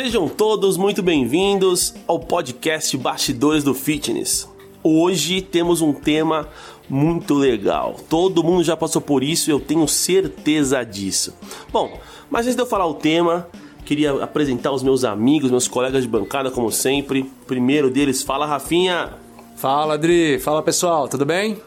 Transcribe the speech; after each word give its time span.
Sejam 0.00 0.28
todos 0.28 0.76
muito 0.76 1.02
bem-vindos 1.02 1.92
ao 2.06 2.20
podcast 2.20 2.96
Bastidores 2.96 3.64
do 3.64 3.74
Fitness. 3.74 4.48
Hoje 4.80 5.42
temos 5.42 5.82
um 5.82 5.92
tema 5.92 6.48
muito 6.88 7.34
legal. 7.34 7.96
Todo 8.08 8.44
mundo 8.44 8.62
já 8.62 8.76
passou 8.76 9.02
por 9.02 9.24
isso, 9.24 9.50
eu 9.50 9.58
tenho 9.58 9.88
certeza 9.88 10.84
disso. 10.84 11.36
Bom, 11.72 11.98
mas 12.30 12.46
antes 12.46 12.54
de 12.54 12.62
eu 12.62 12.66
falar 12.66 12.86
o 12.86 12.94
tema, 12.94 13.48
queria 13.84 14.22
apresentar 14.22 14.70
os 14.70 14.84
meus 14.84 15.02
amigos, 15.02 15.50
meus 15.50 15.66
colegas 15.66 16.04
de 16.04 16.08
bancada, 16.08 16.48
como 16.48 16.70
sempre. 16.70 17.28
Primeiro 17.48 17.90
deles, 17.90 18.22
fala 18.22 18.46
Rafinha. 18.46 19.14
Fala, 19.56 19.94
Adri. 19.94 20.38
Fala, 20.38 20.62
pessoal. 20.62 21.08
Tudo 21.08 21.26
bem? 21.26 21.58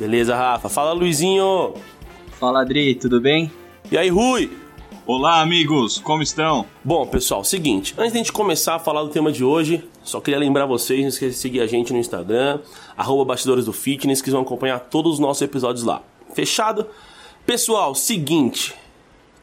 Beleza, 0.00 0.34
Rafa. 0.34 0.70
Fala, 0.70 0.94
Luizinho. 0.94 1.74
Fala, 2.40 2.62
Adri. 2.62 2.94
Tudo 2.94 3.20
bem? 3.20 3.52
E 3.92 3.98
aí, 3.98 4.08
Rui? 4.08 4.67
Olá, 5.10 5.40
amigos. 5.40 5.96
Como 5.96 6.22
estão? 6.22 6.66
Bom, 6.84 7.06
pessoal, 7.06 7.42
seguinte. 7.42 7.94
Antes 7.96 8.12
de 8.12 8.18
a 8.18 8.22
gente 8.22 8.30
começar 8.30 8.74
a 8.74 8.78
falar 8.78 9.02
do 9.02 9.08
tema 9.08 9.32
de 9.32 9.42
hoje, 9.42 9.82
só 10.04 10.20
queria 10.20 10.38
lembrar 10.38 10.66
vocês, 10.66 11.00
não 11.00 11.08
esqueça 11.08 11.32
de 11.32 11.38
seguir 11.38 11.62
a 11.62 11.66
gente 11.66 11.94
no 11.94 11.98
Instagram, 11.98 12.60
arroba 12.94 13.24
Bastidores 13.24 13.64
do 13.64 13.72
Fitness, 13.72 14.20
que 14.20 14.30
vão 14.30 14.42
acompanhar 14.42 14.80
todos 14.80 15.14
os 15.14 15.18
nossos 15.18 15.40
episódios 15.40 15.82
lá. 15.82 16.02
Fechado? 16.34 16.86
Pessoal, 17.46 17.94
seguinte. 17.94 18.74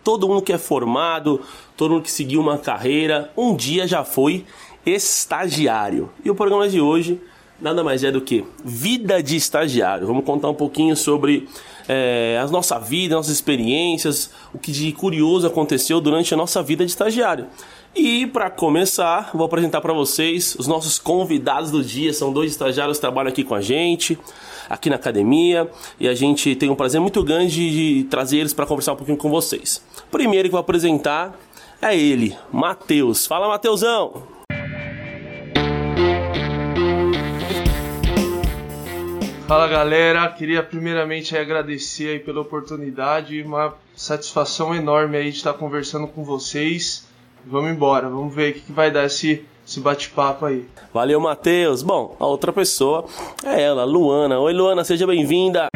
Todo 0.04 0.28
mundo 0.28 0.44
que 0.44 0.54
é 0.54 0.60
formado, 0.60 1.42
todo 1.76 1.94
mundo 1.94 2.04
que 2.04 2.12
seguiu 2.12 2.42
uma 2.42 2.60
carreira, 2.60 3.34
um 3.36 3.56
dia 3.56 3.88
já 3.88 4.04
foi 4.04 4.46
estagiário. 4.86 6.12
E 6.24 6.30
o 6.30 6.36
programa 6.36 6.70
de 6.70 6.80
hoje 6.80 7.20
nada 7.60 7.84
mais 7.84 8.04
é 8.04 8.12
do 8.12 8.22
que 8.22 8.44
vida 8.64 9.22
de 9.22 9.36
estagiário. 9.36 10.08
Vamos 10.08 10.26
contar 10.26 10.50
um 10.50 10.54
pouquinho 10.54 10.96
sobre 10.96 11.48
é, 11.88 12.40
a 12.42 12.48
nossa 12.48 12.80
vida, 12.80 13.16
nossas 13.16 13.34
experiências, 13.34 14.30
o 14.54 14.58
que 14.58 14.72
de 14.72 14.92
curioso 14.92 15.48
aconteceu 15.48 16.02
durante 16.02 16.34
a 16.34 16.38
nossa 16.38 16.62
vida 16.62 16.86
de 16.86 16.92
estagiário. 16.92 17.48
E 17.96 18.28
para 18.28 18.50
começar, 18.50 19.32
vou 19.34 19.46
apresentar 19.46 19.80
para 19.80 19.94
vocês 19.94 20.56
os 20.60 20.68
nossos 20.68 21.00
convidados 21.00 21.72
do 21.72 21.82
dia. 21.82 22.14
São 22.14 22.34
dois 22.34 22.52
estagiários 22.52 22.98
que 22.98 23.02
trabalham 23.02 23.30
aqui 23.30 23.44
com 23.44 23.56
a 23.56 23.62
gente, 23.62 24.20
aqui 24.70 24.90
na 24.90 24.98
academia, 24.98 25.70
e 25.98 26.08
a 26.08 26.14
gente 26.14 26.56
tem 26.56 26.70
um 26.70 26.76
prazer 26.76 27.00
muito 27.00 27.24
grande 27.24 27.72
de 27.72 28.04
trazer 28.10 28.40
eles 28.40 28.54
para 28.54 28.66
conversar 28.66 28.94
um 28.94 28.98
pouquinho 28.98 29.18
com 29.18 29.30
vocês. 29.30 29.82
Primeiro 30.12 30.50
que 30.50 30.52
vou 30.52 30.60
apresentar 30.60 31.40
é 31.82 31.98
ele, 31.98 32.36
Matheus. 32.52 33.26
Fala, 33.26 33.48
Matheusão! 33.48 34.35
Fala 39.48 39.68
galera, 39.68 40.28
queria 40.30 40.64
primeiramente 40.64 41.38
agradecer 41.38 42.10
aí 42.10 42.20
pela 42.20 42.42
oportunidade, 42.42 43.44
uma 43.44 43.76
satisfação 43.96 44.74
enorme 44.74 45.18
aí 45.18 45.30
de 45.30 45.38
estar 45.38 45.54
conversando 45.54 46.08
com 46.08 46.24
vocês. 46.24 47.08
Vamos 47.46 47.70
embora, 47.70 48.10
vamos 48.10 48.34
ver 48.34 48.56
o 48.56 48.60
que 48.60 48.72
vai 48.72 48.90
dar 48.90 49.06
esse, 49.06 49.46
esse 49.64 49.80
bate-papo 49.80 50.48
aí. 50.48 50.66
Valeu, 50.92 51.20
Matheus. 51.20 51.84
Bom, 51.84 52.16
a 52.20 52.26
outra 52.26 52.52
pessoa 52.52 53.06
é 53.46 53.62
ela, 53.62 53.86
Luana. 53.86 54.40
Oi, 54.40 54.52
Luana, 54.52 54.84
seja 54.84 55.06
bem-vinda. 55.06 55.68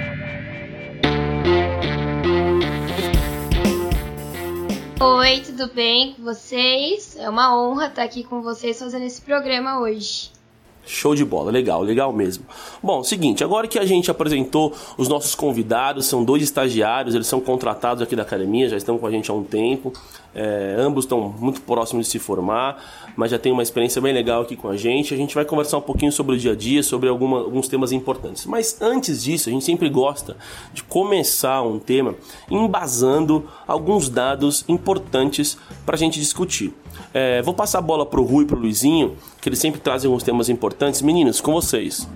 Oi, 5.00 5.42
tudo 5.46 5.72
bem 5.76 6.16
com 6.16 6.24
vocês? 6.24 7.16
É 7.20 7.30
uma 7.30 7.56
honra 7.56 7.86
estar 7.86 8.02
aqui 8.02 8.24
com 8.24 8.42
vocês 8.42 8.80
fazendo 8.80 9.06
esse 9.06 9.22
programa 9.22 9.80
hoje. 9.80 10.39
Show 10.86 11.14
de 11.14 11.24
bola, 11.24 11.52
legal, 11.52 11.84
legal 11.84 12.12
mesmo. 12.12 12.46
Bom, 12.82 13.04
seguinte, 13.04 13.44
agora 13.44 13.68
que 13.68 13.78
a 13.78 13.86
gente 13.86 14.10
apresentou 14.10 14.74
os 14.98 15.08
nossos 15.08 15.36
convidados, 15.36 16.08
são 16.08 16.24
dois 16.24 16.42
estagiários, 16.42 17.14
eles 17.14 17.28
são 17.28 17.40
contratados 17.40 18.02
aqui 18.02 18.16
da 18.16 18.24
academia, 18.24 18.68
já 18.68 18.78
estão 18.78 18.98
com 18.98 19.06
a 19.06 19.12
gente 19.12 19.30
há 19.30 19.34
um 19.34 19.44
tempo. 19.44 19.94
É, 20.34 20.76
ambos 20.78 21.06
estão 21.06 21.34
muito 21.40 21.62
próximos 21.62 22.06
de 22.06 22.12
se 22.12 22.20
formar, 22.20 22.84
mas 23.16 23.32
já 23.32 23.40
tem 23.40 23.52
uma 23.52 23.64
experiência 23.64 24.02
bem 24.02 24.14
legal 24.14 24.42
aqui 24.42 24.56
com 24.56 24.68
a 24.68 24.78
gente. 24.78 25.14
A 25.14 25.18
gente 25.18 25.36
vai 25.36 25.46
conversar 25.46 25.78
um 25.78 25.82
pouquinho 25.82 26.12
sobre 26.12 26.36
o 26.36 26.40
dia 26.40 26.54
a 26.54 26.56
dia, 26.56 26.82
sobre 26.84 27.10
alguma, 27.10 27.40
alguns 27.40 27.68
temas 27.68 27.92
importantes. 27.92 28.46
Mas 28.46 28.82
antes 28.82 29.24
disso, 29.24 29.50
a 29.50 29.52
gente 29.52 29.66
sempre 29.66 29.90
gosta 29.90 30.38
de 30.74 30.84
começar 30.84 31.62
um 31.62 31.80
tema 31.80 32.16
embasando 32.50 33.48
alguns 33.68 34.10
dados 34.10 34.66
importantes 34.68 35.58
para 35.86 35.96
a 35.96 36.00
gente 36.00 36.20
discutir. 36.20 36.74
É, 37.14 37.42
vou 37.42 37.54
passar 37.54 37.80
a 37.80 37.82
bola 37.82 38.06
para 38.06 38.20
o 38.20 38.24
Rui 38.24 38.44
e 38.44 38.48
para 38.48 38.58
o 38.58 38.60
Luizinho, 38.60 39.16
que 39.42 39.50
eles 39.50 39.60
sempre 39.60 39.80
trazem 39.80 40.08
alguns 40.08 40.24
temas 40.24 40.50
importantes. 40.50 41.02
Meninos, 41.02 41.40
com 41.40 41.54
vocês. 41.54 42.08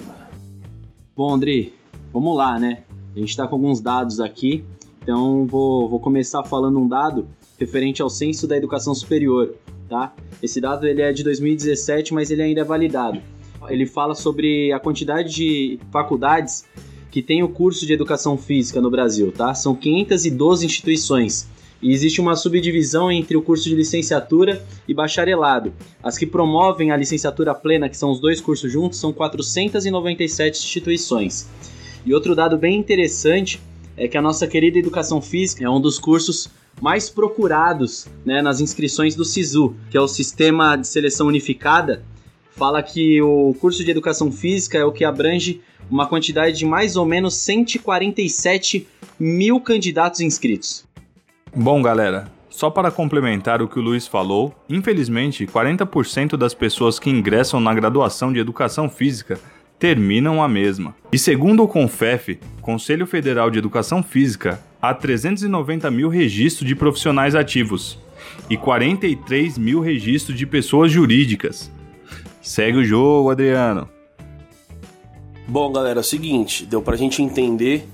Bom, 1.15 1.33
André, 1.33 1.69
vamos 2.11 2.35
lá, 2.35 2.59
né? 2.59 2.83
A 3.15 3.19
gente 3.19 3.29
está 3.29 3.47
com 3.47 3.55
alguns 3.55 3.79
dados 3.79 4.19
aqui, 4.19 4.63
então 5.01 5.45
vou, 5.45 5.87
vou 5.87 5.99
começar 5.99 6.43
falando 6.43 6.79
um 6.79 6.87
dado 6.87 7.27
referente 7.59 8.01
ao 8.01 8.09
censo 8.09 8.47
da 8.47 8.57
educação 8.57 8.95
superior, 8.95 9.53
tá? 9.87 10.13
Esse 10.41 10.59
dado 10.59 10.87
ele 10.87 11.01
é 11.01 11.13
de 11.13 11.23
2017, 11.23 12.13
mas 12.13 12.31
ele 12.31 12.41
ainda 12.41 12.61
é 12.61 12.63
validado. 12.63 13.21
Ele 13.69 13.85
fala 13.85 14.15
sobre 14.15 14.73
a 14.73 14.79
quantidade 14.79 15.33
de 15.33 15.79
faculdades 15.91 16.65
que 17.11 17.21
tem 17.21 17.43
o 17.43 17.49
curso 17.49 17.85
de 17.85 17.93
educação 17.93 18.37
física 18.37 18.81
no 18.81 18.89
Brasil, 18.89 19.31
tá? 19.31 19.53
São 19.53 19.75
512 19.75 20.65
instituições. 20.65 21.47
E 21.83 21.91
existe 21.91 22.21
uma 22.21 22.37
subdivisão 22.37 23.11
entre 23.11 23.35
o 23.35 23.41
curso 23.41 23.65
de 23.65 23.75
licenciatura 23.75 24.65
e 24.87 24.93
bacharelado. 24.93 25.73
As 26.01 26.17
que 26.17 26.25
promovem 26.25 26.91
a 26.91 26.97
licenciatura 26.97 27.53
plena, 27.53 27.89
que 27.89 27.97
são 27.97 28.09
os 28.09 28.21
dois 28.21 28.39
cursos 28.39 28.71
juntos, 28.71 28.97
são 28.97 29.11
497 29.11 30.63
instituições. 30.63 31.49
E 32.05 32.13
outro 32.13 32.33
dado 32.33 32.57
bem 32.57 32.77
interessante 32.77 33.59
é 33.97 34.07
que 34.07 34.17
a 34.17 34.21
nossa 34.21 34.47
querida 34.47 34.79
educação 34.79 35.21
física 35.21 35.65
é 35.65 35.69
um 35.69 35.81
dos 35.81 35.99
cursos 35.99 36.49
mais 36.81 37.09
procurados 37.09 38.07
né, 38.25 38.41
nas 38.41 38.61
inscrições 38.61 39.13
do 39.13 39.25
SISU, 39.25 39.75
que 39.91 39.97
é 39.97 40.01
o 40.01 40.07
Sistema 40.07 40.77
de 40.77 40.87
Seleção 40.87 41.27
Unificada, 41.27 42.01
fala 42.55 42.81
que 42.81 43.21
o 43.21 43.53
curso 43.59 43.83
de 43.83 43.91
Educação 43.91 44.31
Física 44.31 44.77
é 44.77 44.85
o 44.85 44.91
que 44.91 45.03
abrange 45.03 45.59
uma 45.91 46.07
quantidade 46.07 46.57
de 46.57 46.65
mais 46.65 46.95
ou 46.95 47.05
menos 47.05 47.35
147 47.35 48.87
mil 49.19 49.59
candidatos 49.59 50.21
inscritos. 50.21 50.85
Bom, 51.55 51.83
galera, 51.83 52.31
só 52.49 52.71
para 52.71 52.89
complementar 52.89 53.61
o 53.61 53.67
que 53.67 53.77
o 53.77 53.81
Luiz 53.81 54.07
falou, 54.07 54.55
infelizmente 54.67 55.45
40% 55.45 56.35
das 56.35 56.55
pessoas 56.55 56.97
que 56.97 57.11
ingressam 57.11 57.59
na 57.59 57.71
graduação 57.75 58.33
de 58.33 58.39
Educação 58.39 58.89
Física 58.89 59.39
terminam 59.77 60.41
a 60.41 60.47
mesma. 60.47 60.95
E 61.11 61.19
segundo 61.19 61.61
o 61.61 61.67
CONFEF, 61.67 62.39
Conselho 62.59 63.05
Federal 63.05 63.51
de 63.51 63.59
Educação 63.59 64.01
Física, 64.01 64.59
há 64.81 64.95
390 64.95 65.91
mil 65.91 66.09
registros 66.09 66.67
de 66.67 66.75
profissionais 66.75 67.35
ativos 67.35 67.99
e 68.49 68.57
43 68.57 69.55
mil 69.59 69.79
registros 69.79 70.35
de 70.35 70.47
pessoas 70.47 70.91
jurídicas. 70.91 71.71
Segue 72.41 72.79
o 72.79 72.83
jogo, 72.83 73.29
Adriano. 73.29 73.87
Bom, 75.47 75.71
galera, 75.71 75.99
é 75.99 76.01
o 76.01 76.03
seguinte, 76.03 76.65
deu 76.65 76.81
pra 76.81 76.97
gente 76.97 77.21
entender 77.21 77.87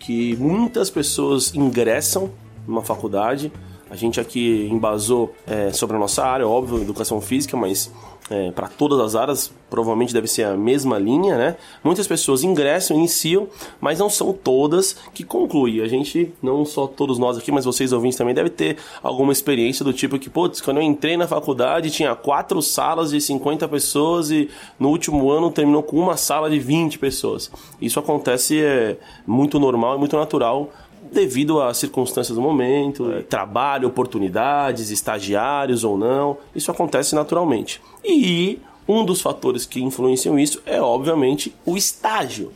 que 0.00 0.34
muitas 0.36 0.90
pessoas 0.90 1.54
ingressam 1.54 2.32
numa 2.66 2.82
faculdade. 2.82 3.52
A 3.90 3.96
gente 3.96 4.18
aqui 4.18 4.68
embasou 4.70 5.34
é, 5.46 5.72
sobre 5.72 5.96
a 5.96 5.98
nossa 5.98 6.24
área, 6.24 6.48
óbvio, 6.48 6.80
educação 6.80 7.20
física, 7.20 7.56
mas 7.56 7.92
é, 8.30 8.50
para 8.52 8.68
todas 8.68 8.98
as 9.00 9.14
áreas, 9.14 9.52
provavelmente 9.68 10.14
deve 10.14 10.26
ser 10.26 10.44
a 10.44 10.56
mesma 10.56 10.98
linha, 10.98 11.36
né? 11.36 11.56
Muitas 11.82 12.06
pessoas 12.06 12.42
ingressam, 12.42 12.96
iniciam, 12.96 13.46
mas 13.80 13.98
não 13.98 14.08
são 14.08 14.32
todas 14.32 14.96
que 15.12 15.22
concluem. 15.22 15.82
A 15.82 15.88
gente, 15.88 16.32
não 16.42 16.64
só 16.64 16.86
todos 16.86 17.18
nós 17.18 17.36
aqui, 17.36 17.52
mas 17.52 17.66
vocês 17.66 17.92
ouvintes 17.92 18.16
também, 18.16 18.34
deve 18.34 18.48
ter 18.48 18.78
alguma 19.02 19.32
experiência 19.32 19.84
do 19.84 19.92
tipo 19.92 20.18
que, 20.18 20.30
putz, 20.30 20.62
quando 20.62 20.78
eu 20.78 20.82
entrei 20.82 21.16
na 21.16 21.28
faculdade 21.28 21.90
tinha 21.90 22.14
quatro 22.14 22.62
salas 22.62 23.10
de 23.10 23.20
50 23.20 23.68
pessoas 23.68 24.30
e 24.30 24.48
no 24.78 24.88
último 24.88 25.30
ano 25.30 25.50
terminou 25.50 25.82
com 25.82 25.98
uma 25.98 26.16
sala 26.16 26.48
de 26.48 26.58
20 26.58 26.98
pessoas. 26.98 27.50
Isso 27.80 27.98
acontece, 27.98 28.60
é 28.62 28.96
muito 29.26 29.60
normal 29.60 29.96
e 29.96 29.98
muito 29.98 30.16
natural 30.16 30.70
devido 31.14 31.62
às 31.62 31.78
circunstâncias 31.78 32.36
do 32.36 32.42
momento, 32.42 33.10
é, 33.10 33.22
trabalho, 33.22 33.88
oportunidades, 33.88 34.90
estagiários 34.90 35.84
ou 35.84 35.96
não. 35.96 36.36
Isso 36.54 36.70
acontece 36.70 37.14
naturalmente. 37.14 37.80
E 38.04 38.58
um 38.86 39.04
dos 39.04 39.22
fatores 39.22 39.64
que 39.64 39.82
influenciam 39.82 40.38
isso 40.38 40.60
é, 40.66 40.80
obviamente, 40.82 41.54
o 41.64 41.76
estágio. 41.76 42.52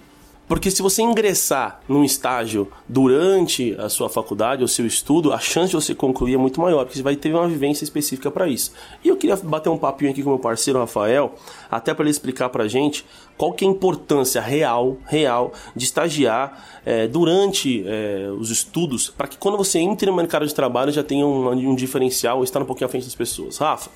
Porque 0.48 0.70
se 0.70 0.80
você 0.80 1.02
ingressar 1.02 1.80
num 1.86 2.02
estágio 2.02 2.72
durante 2.88 3.76
a 3.78 3.90
sua 3.90 4.08
faculdade 4.08 4.62
ou 4.62 4.68
seu 4.68 4.86
estudo, 4.86 5.30
a 5.30 5.38
chance 5.38 5.68
de 5.68 5.76
você 5.76 5.94
concluir 5.94 6.34
é 6.34 6.38
muito 6.38 6.58
maior, 6.58 6.84
porque 6.84 6.96
você 6.96 7.02
vai 7.02 7.16
ter 7.16 7.34
uma 7.34 7.46
vivência 7.46 7.84
específica 7.84 8.30
para 8.30 8.48
isso. 8.48 8.72
E 9.04 9.08
eu 9.08 9.16
queria 9.16 9.36
bater 9.36 9.68
um 9.68 9.76
papinho 9.76 10.10
aqui 10.10 10.22
com 10.22 10.30
meu 10.30 10.38
parceiro 10.38 10.78
Rafael, 10.78 11.34
até 11.70 11.92
para 11.92 12.04
ele 12.04 12.10
explicar 12.10 12.48
para 12.48 12.64
a 12.64 12.68
gente 12.68 13.04
qual 13.36 13.52
que 13.52 13.62
é 13.62 13.68
a 13.68 13.70
importância 13.70 14.40
real, 14.40 14.96
real 15.06 15.52
de 15.76 15.84
estagiar 15.84 16.80
é, 16.84 17.06
durante 17.06 17.84
é, 17.86 18.30
os 18.38 18.50
estudos, 18.50 19.10
para 19.10 19.28
que 19.28 19.36
quando 19.36 19.58
você 19.58 19.78
entre 19.78 20.10
no 20.10 20.16
mercado 20.16 20.46
de 20.46 20.54
trabalho 20.54 20.90
já 20.90 21.04
tenha 21.04 21.26
um, 21.26 21.50
um 21.50 21.74
diferencial, 21.74 22.42
estar 22.42 22.62
um 22.62 22.64
pouquinho 22.64 22.86
à 22.86 22.90
frente 22.90 23.04
das 23.04 23.14
pessoas. 23.14 23.58
Rafa? 23.58 23.90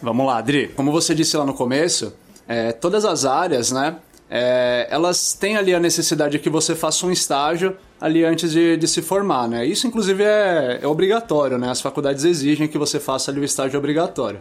Vamos 0.00 0.26
lá, 0.26 0.38
Adri. 0.38 0.68
Como 0.68 0.90
você 0.90 1.14
disse 1.14 1.36
lá 1.36 1.44
no 1.44 1.52
começo, 1.52 2.14
é, 2.46 2.72
todas 2.72 3.04
as 3.04 3.26
áreas, 3.26 3.70
né? 3.70 3.96
É, 4.30 4.86
elas 4.90 5.32
têm 5.32 5.56
ali 5.56 5.74
a 5.74 5.80
necessidade 5.80 6.32
de 6.32 6.38
que 6.38 6.50
você 6.50 6.74
faça 6.74 7.06
um 7.06 7.10
estágio 7.10 7.76
ali 8.00 8.24
antes 8.24 8.52
de, 8.52 8.76
de 8.76 8.86
se 8.86 9.00
formar, 9.00 9.48
né? 9.48 9.64
Isso, 9.64 9.86
inclusive, 9.86 10.22
é, 10.22 10.80
é 10.82 10.86
obrigatório, 10.86 11.58
né? 11.58 11.70
As 11.70 11.80
faculdades 11.80 12.24
exigem 12.24 12.68
que 12.68 12.76
você 12.76 13.00
faça 13.00 13.30
ali 13.30 13.40
o 13.40 13.44
estágio 13.44 13.78
obrigatório. 13.78 14.40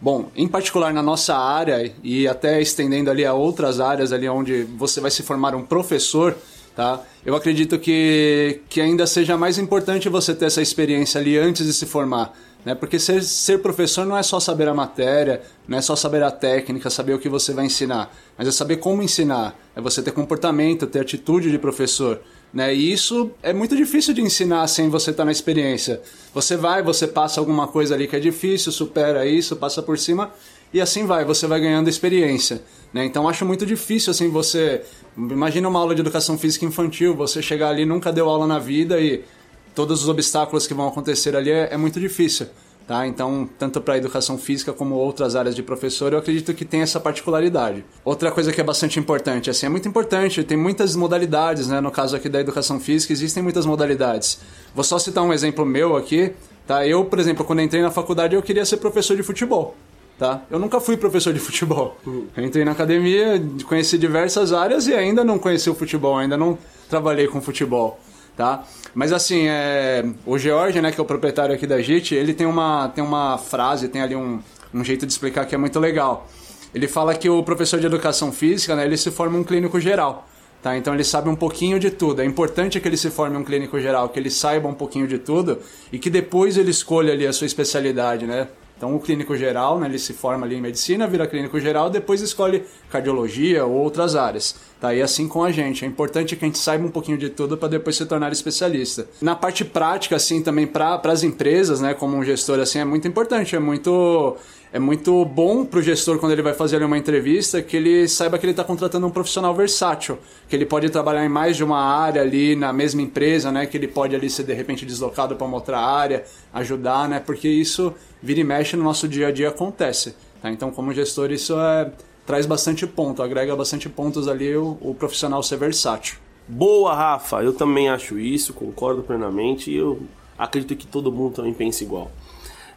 Bom, 0.00 0.30
em 0.34 0.48
particular 0.48 0.92
na 0.92 1.02
nossa 1.02 1.36
área 1.36 1.92
e 2.02 2.26
até 2.26 2.60
estendendo 2.60 3.08
ali 3.08 3.24
a 3.24 3.32
outras 3.32 3.78
áreas 3.78 4.12
ali 4.12 4.28
onde 4.28 4.64
você 4.76 5.00
vai 5.00 5.12
se 5.12 5.22
formar 5.22 5.54
um 5.54 5.62
professor, 5.62 6.36
tá? 6.74 7.00
Eu 7.24 7.36
acredito 7.36 7.78
que, 7.78 8.60
que 8.68 8.80
ainda 8.80 9.06
seja 9.06 9.38
mais 9.38 9.58
importante 9.58 10.08
você 10.08 10.34
ter 10.34 10.46
essa 10.46 10.60
experiência 10.60 11.20
ali 11.20 11.38
antes 11.38 11.64
de 11.64 11.72
se 11.72 11.86
formar, 11.86 12.36
né? 12.64 12.74
Porque 12.74 12.98
ser, 12.98 13.22
ser 13.22 13.58
professor 13.58 14.06
não 14.06 14.16
é 14.16 14.22
só 14.22 14.38
saber 14.38 14.68
a 14.68 14.74
matéria, 14.74 15.42
não 15.66 15.78
é 15.78 15.80
só 15.80 15.96
saber 15.96 16.22
a 16.22 16.30
técnica, 16.30 16.90
saber 16.90 17.14
o 17.14 17.18
que 17.18 17.28
você 17.28 17.52
vai 17.52 17.66
ensinar, 17.66 18.14
mas 18.36 18.48
é 18.48 18.52
saber 18.52 18.76
como 18.76 19.02
ensinar, 19.02 19.58
é 19.74 19.80
você 19.80 20.02
ter 20.02 20.12
comportamento, 20.12 20.86
ter 20.86 21.00
atitude 21.00 21.50
de 21.50 21.58
professor. 21.58 22.20
Né? 22.52 22.74
E 22.74 22.92
isso 22.92 23.30
é 23.42 23.52
muito 23.52 23.74
difícil 23.74 24.12
de 24.12 24.20
ensinar 24.20 24.66
sem 24.66 24.90
você 24.90 25.10
estar 25.10 25.22
tá 25.22 25.24
na 25.24 25.32
experiência. 25.32 26.02
Você 26.34 26.56
vai, 26.56 26.82
você 26.82 27.06
passa 27.06 27.40
alguma 27.40 27.66
coisa 27.66 27.94
ali 27.94 28.06
que 28.06 28.14
é 28.14 28.20
difícil, 28.20 28.70
supera 28.70 29.24
isso, 29.26 29.56
passa 29.56 29.82
por 29.82 29.98
cima 29.98 30.30
e 30.72 30.80
assim 30.80 31.06
vai, 31.06 31.24
você 31.24 31.46
vai 31.46 31.60
ganhando 31.60 31.88
experiência. 31.88 32.62
Né? 32.92 33.04
Então 33.06 33.26
acho 33.28 33.44
muito 33.46 33.64
difícil 33.64 34.10
assim 34.10 34.28
você. 34.28 34.82
Imagina 35.16 35.68
uma 35.68 35.78
aula 35.78 35.94
de 35.94 36.02
educação 36.02 36.36
física 36.36 36.64
infantil, 36.66 37.14
você 37.14 37.40
chegar 37.40 37.70
ali, 37.70 37.86
nunca 37.86 38.12
deu 38.12 38.28
aula 38.28 38.46
na 38.46 38.58
vida 38.58 39.00
e 39.00 39.24
todos 39.74 40.02
os 40.02 40.08
obstáculos 40.08 40.66
que 40.66 40.74
vão 40.74 40.88
acontecer 40.88 41.36
ali 41.36 41.50
é, 41.50 41.68
é 41.72 41.76
muito 41.76 41.98
difícil. 42.00 42.46
Tá? 42.86 43.06
Então, 43.06 43.48
tanto 43.58 43.80
para 43.80 43.94
a 43.94 43.96
educação 43.96 44.36
física 44.36 44.72
como 44.72 44.96
outras 44.96 45.36
áreas 45.36 45.54
de 45.54 45.62
professor, 45.62 46.12
eu 46.12 46.18
acredito 46.18 46.52
que 46.52 46.64
tem 46.64 46.80
essa 46.80 46.98
particularidade. 46.98 47.84
Outra 48.04 48.30
coisa 48.30 48.52
que 48.52 48.60
é 48.60 48.64
bastante 48.64 48.98
importante, 48.98 49.48
assim, 49.48 49.66
é 49.66 49.68
muito 49.68 49.88
importante, 49.88 50.42
tem 50.42 50.56
muitas 50.56 50.96
modalidades, 50.96 51.68
né? 51.68 51.80
No 51.80 51.90
caso 51.90 52.16
aqui 52.16 52.28
da 52.28 52.40
educação 52.40 52.80
física, 52.80 53.12
existem 53.12 53.42
muitas 53.42 53.66
modalidades. 53.66 54.40
Vou 54.74 54.82
só 54.82 54.98
citar 54.98 55.22
um 55.22 55.32
exemplo 55.32 55.64
meu 55.64 55.96
aqui, 55.96 56.32
tá? 56.66 56.86
Eu, 56.86 57.04
por 57.04 57.18
exemplo, 57.18 57.44
quando 57.44 57.62
entrei 57.62 57.80
na 57.80 57.90
faculdade, 57.90 58.34
eu 58.34 58.42
queria 58.42 58.64
ser 58.64 58.78
professor 58.78 59.16
de 59.16 59.22
futebol. 59.22 59.76
Tá? 60.18 60.42
Eu 60.50 60.58
nunca 60.58 60.78
fui 60.80 60.96
professor 60.96 61.32
de 61.32 61.40
futebol. 61.40 61.96
Eu 62.06 62.44
entrei 62.44 62.64
na 62.64 62.72
academia, 62.72 63.42
conheci 63.66 63.98
diversas 63.98 64.52
áreas 64.52 64.86
e 64.86 64.94
ainda 64.94 65.24
não 65.24 65.38
conheci 65.38 65.68
o 65.68 65.74
futebol, 65.74 66.16
ainda 66.16 66.36
não 66.36 66.56
trabalhei 66.88 67.26
com 67.26 67.40
futebol 67.40 67.98
tá? 68.36 68.64
Mas 68.94 69.12
assim, 69.12 69.46
é, 69.48 70.04
o 70.26 70.38
George, 70.38 70.80
né, 70.80 70.92
que 70.92 71.00
é 71.00 71.02
o 71.02 71.06
proprietário 71.06 71.54
aqui 71.54 71.66
da 71.66 71.80
JIT, 71.80 72.14
ele 72.14 72.34
tem 72.34 72.46
uma, 72.46 72.88
tem 72.88 73.02
uma 73.02 73.38
frase, 73.38 73.88
tem 73.88 74.02
ali 74.02 74.16
um, 74.16 74.40
um 74.72 74.84
jeito 74.84 75.06
de 75.06 75.12
explicar 75.12 75.46
que 75.46 75.54
é 75.54 75.58
muito 75.58 75.78
legal. 75.78 76.28
Ele 76.74 76.88
fala 76.88 77.14
que 77.14 77.28
o 77.28 77.42
professor 77.42 77.78
de 77.78 77.86
educação 77.86 78.32
física, 78.32 78.74
né, 78.74 78.84
ele 78.84 78.96
se 78.96 79.10
forma 79.10 79.38
um 79.38 79.44
clínico 79.44 79.78
geral. 79.78 80.26
Tá, 80.62 80.76
então 80.76 80.94
ele 80.94 81.02
sabe 81.02 81.28
um 81.28 81.34
pouquinho 81.34 81.76
de 81.80 81.90
tudo. 81.90 82.22
É 82.22 82.24
importante 82.24 82.78
que 82.78 82.86
ele 82.86 82.96
se 82.96 83.10
forme 83.10 83.36
um 83.36 83.42
clínico 83.42 83.80
geral, 83.80 84.08
que 84.08 84.18
ele 84.20 84.30
saiba 84.30 84.68
um 84.68 84.74
pouquinho 84.74 85.08
de 85.08 85.18
tudo 85.18 85.58
e 85.90 85.98
que 85.98 86.08
depois 86.08 86.56
ele 86.56 86.70
escolha 86.70 87.12
ali 87.12 87.26
a 87.26 87.32
sua 87.32 87.46
especialidade, 87.48 88.28
né? 88.28 88.46
Então, 88.76 88.94
o 88.94 89.00
clínico 89.00 89.36
geral, 89.36 89.78
né, 89.78 89.86
ele 89.86 89.98
se 89.98 90.12
forma 90.12 90.46
ali 90.46 90.56
em 90.56 90.60
medicina, 90.60 91.06
vira 91.06 91.26
clínico 91.26 91.58
geral, 91.60 91.90
depois 91.90 92.20
escolhe 92.20 92.64
cardiologia 92.90 93.64
ou 93.64 93.72
outras 93.72 94.14
áreas. 94.14 94.56
Tá? 94.82 94.92
E 94.92 95.00
assim 95.00 95.28
com 95.28 95.44
a 95.44 95.52
gente. 95.52 95.84
É 95.84 95.88
importante 95.88 96.34
que 96.34 96.44
a 96.44 96.48
gente 96.48 96.58
saiba 96.58 96.84
um 96.84 96.90
pouquinho 96.90 97.16
de 97.16 97.30
tudo 97.30 97.56
para 97.56 97.68
depois 97.68 97.94
se 97.94 98.04
tornar 98.04 98.32
especialista. 98.32 99.06
Na 99.20 99.36
parte 99.36 99.64
prática, 99.64 100.16
assim, 100.16 100.42
também 100.42 100.66
para 100.66 101.00
as 101.04 101.22
empresas, 101.22 101.80
né, 101.80 101.94
como 101.94 102.16
um 102.16 102.24
gestor, 102.24 102.58
assim, 102.58 102.80
é 102.80 102.84
muito 102.84 103.06
importante. 103.06 103.54
É 103.54 103.60
muito 103.60 104.36
é 104.72 104.80
muito 104.80 105.24
bom 105.24 105.64
para 105.64 105.78
o 105.78 105.82
gestor 105.82 106.18
quando 106.18 106.32
ele 106.32 106.42
vai 106.42 106.52
fazer 106.52 106.82
uma 106.82 106.98
entrevista 106.98 107.62
que 107.62 107.76
ele 107.76 108.08
saiba 108.08 108.38
que 108.38 108.44
ele 108.44 108.54
está 108.54 108.64
contratando 108.64 109.06
um 109.06 109.10
profissional 109.10 109.54
versátil, 109.54 110.18
que 110.48 110.56
ele 110.56 110.66
pode 110.66 110.90
trabalhar 110.90 111.24
em 111.24 111.28
mais 111.28 111.56
de 111.56 111.62
uma 111.62 111.78
área 111.78 112.20
ali 112.20 112.56
na 112.56 112.72
mesma 112.72 113.02
empresa, 113.02 113.52
né? 113.52 113.66
Que 113.66 113.76
ele 113.76 113.86
pode 113.86 114.16
ali 114.16 114.28
ser 114.28 114.42
de 114.42 114.52
repente 114.52 114.84
deslocado 114.84 115.36
para 115.36 115.46
uma 115.46 115.58
outra 115.58 115.78
área, 115.78 116.24
ajudar, 116.52 117.08
né? 117.08 117.22
Porque 117.24 117.48
isso 117.48 117.94
vira 118.20 118.40
e 118.40 118.44
mexe 118.44 118.76
no 118.76 118.82
nosso 118.82 119.06
dia 119.06 119.28
a 119.28 119.30
dia 119.30 119.50
acontece. 119.50 120.16
Tá? 120.42 120.50
Então, 120.50 120.72
como 120.72 120.92
gestor, 120.92 121.30
isso 121.30 121.54
é, 121.56 121.92
traz 122.26 122.46
bastante 122.46 122.86
ponto, 122.86 123.22
agrega 123.22 123.54
bastante 123.56 123.88
pontos 123.88 124.28
ali 124.28 124.56
o, 124.56 124.76
o 124.80 124.94
profissional 124.94 125.42
ser 125.42 125.56
versátil. 125.56 126.18
Boa, 126.46 126.94
Rafa. 126.94 127.42
Eu 127.42 127.52
também 127.52 127.88
acho 127.88 128.18
isso, 128.18 128.52
concordo 128.52 129.02
plenamente 129.02 129.70
e 129.70 129.76
eu 129.76 130.02
acredito 130.38 130.76
que 130.76 130.86
todo 130.86 131.12
mundo 131.12 131.34
também 131.34 131.54
pensa 131.54 131.84
igual. 131.84 132.10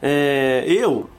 É, 0.01 0.63
eu 0.67 1.09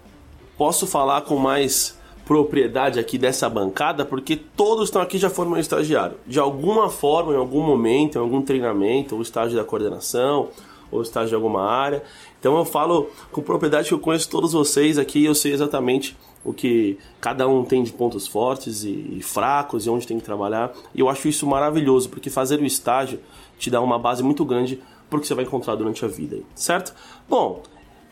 posso 0.57 0.87
falar 0.87 1.23
com 1.23 1.37
mais 1.37 1.97
propriedade 2.25 2.99
aqui 2.99 3.17
dessa 3.17 3.49
bancada, 3.49 4.05
porque 4.05 4.37
todos 4.37 4.89
estão 4.89 5.01
aqui 5.01 5.17
já 5.17 5.31
foram 5.31 5.57
estagiário. 5.59 6.17
De 6.27 6.41
alguma 6.41 6.91
forma, 6.91 7.33
em 7.33 7.37
algum 7.37 7.63
momento, 7.63 8.17
em 8.17 8.21
algum 8.21 8.43
treinamento, 8.43 9.15
ou 9.15 9.23
estágio 9.23 9.57
da 9.57 9.65
coordenação, 9.65 10.49
ou 10.91 11.03
estágio 11.03 11.31
de 11.31 11.35
alguma 11.35 11.63
área. 11.63 12.03
Então 12.39 12.57
eu 12.57 12.65
falo 12.65 13.11
com 13.31 13.43
propriedade 13.43 13.89
que 13.89 13.95
eu 13.95 13.99
conheço 13.99 14.29
todos 14.29 14.53
vocês 14.53 14.99
aqui 14.99 15.25
eu 15.25 15.35
sei 15.35 15.53
exatamente 15.53 16.17
o 16.47 16.53
que 16.53 16.97
cada 17.21 17.49
um 17.49 17.65
tem 17.65 17.83
de 17.83 17.93
pontos 17.93 18.27
fortes 18.27 18.85
e, 18.85 19.17
e 19.19 19.23
fracos 19.23 19.85
e 19.85 19.91
onde 19.91 20.07
tem 20.07 20.19
que 20.19 20.25
trabalhar. 20.25 20.73
E 20.95 21.01
eu 21.01 21.09
acho 21.09 21.29
isso 21.29 21.47
maravilhoso, 21.47 22.09
porque 22.09 22.31
fazer 22.31 22.61
o 22.61 22.65
estágio 22.65 23.19
te 23.59 23.69
dá 23.69 23.81
uma 23.81 23.99
base 23.99 24.23
muito 24.23 24.45
grande 24.45 24.81
para 25.11 25.19
o 25.19 25.21
que 25.21 25.27
você 25.27 25.35
vai 25.35 25.45
encontrar 25.45 25.75
durante 25.75 26.05
a 26.05 26.09
vida, 26.09 26.39
certo? 26.55 26.95
Bom, 27.29 27.63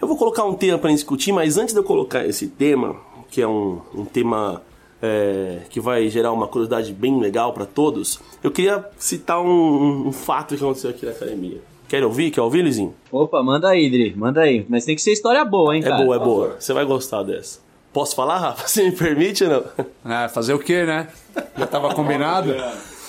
eu 0.01 0.09
vou 0.09 0.17
colocar 0.17 0.45
um 0.45 0.55
tema 0.55 0.79
para 0.79 0.91
discutir, 0.91 1.33
mas 1.33 1.57
antes 1.57 1.73
de 1.73 1.81
eu 1.81 1.85
colocar 1.85 2.27
esse 2.27 2.49
tema, 2.49 2.97
que 3.31 3.41
é 3.41 3.49
um, 3.49 3.81
um 3.95 4.05
tema 4.05 4.63
é, 5.01 5.61
que 5.71 5.81
vai 5.81 6.09
gerar 6.09 6.33
uma 6.33 6.47
curiosidade 6.47 6.93
bem 6.93 7.21
legal 7.21 7.53
para 7.53 7.67
todos, 7.67 8.21
eu 8.43 8.51
queria 8.51 8.85
citar 8.99 9.41
um, 9.41 9.47
um, 9.47 10.09
um 10.09 10.13
fato 10.13 10.57
que 10.57 10.63
aconteceu 10.63 10.91
aqui 10.91 11.07
na 11.07 11.13
academia. 11.13 11.61
Quer 11.89 12.05
ouvir? 12.05 12.31
Quer 12.31 12.41
ouvir, 12.41 12.63
Lizinho? 12.63 12.95
Opa, 13.13 13.43
manda 13.43 13.69
aí, 13.69 13.91
Dri, 13.91 14.15
manda 14.17 14.41
aí. 14.41 14.65
Mas 14.69 14.85
tem 14.85 14.97
que 14.97 15.03
ser 15.03 15.13
história 15.13 15.45
boa, 15.45 15.77
hein, 15.77 15.83
cara? 15.83 16.03
É 16.03 16.05
boa, 16.05 16.17
é 16.17 16.19
boa. 16.19 16.57
Você 16.59 16.73
vai 16.73 16.85
gostar 16.85 17.23
dessa. 17.23 17.64
Posso 17.95 18.17
falar, 18.17 18.39
Rafa? 18.39 18.67
Você 18.67 18.83
me 18.83 18.93
permite 18.93 19.45
ou 19.45 19.51
não? 20.05 20.13
É, 20.13 20.29
fazer 20.29 20.53
o 20.53 20.59
quê, 20.59 20.85
né? 20.85 21.07
Já 21.57 21.67
tava 21.67 21.95
combinado? 21.95 22.53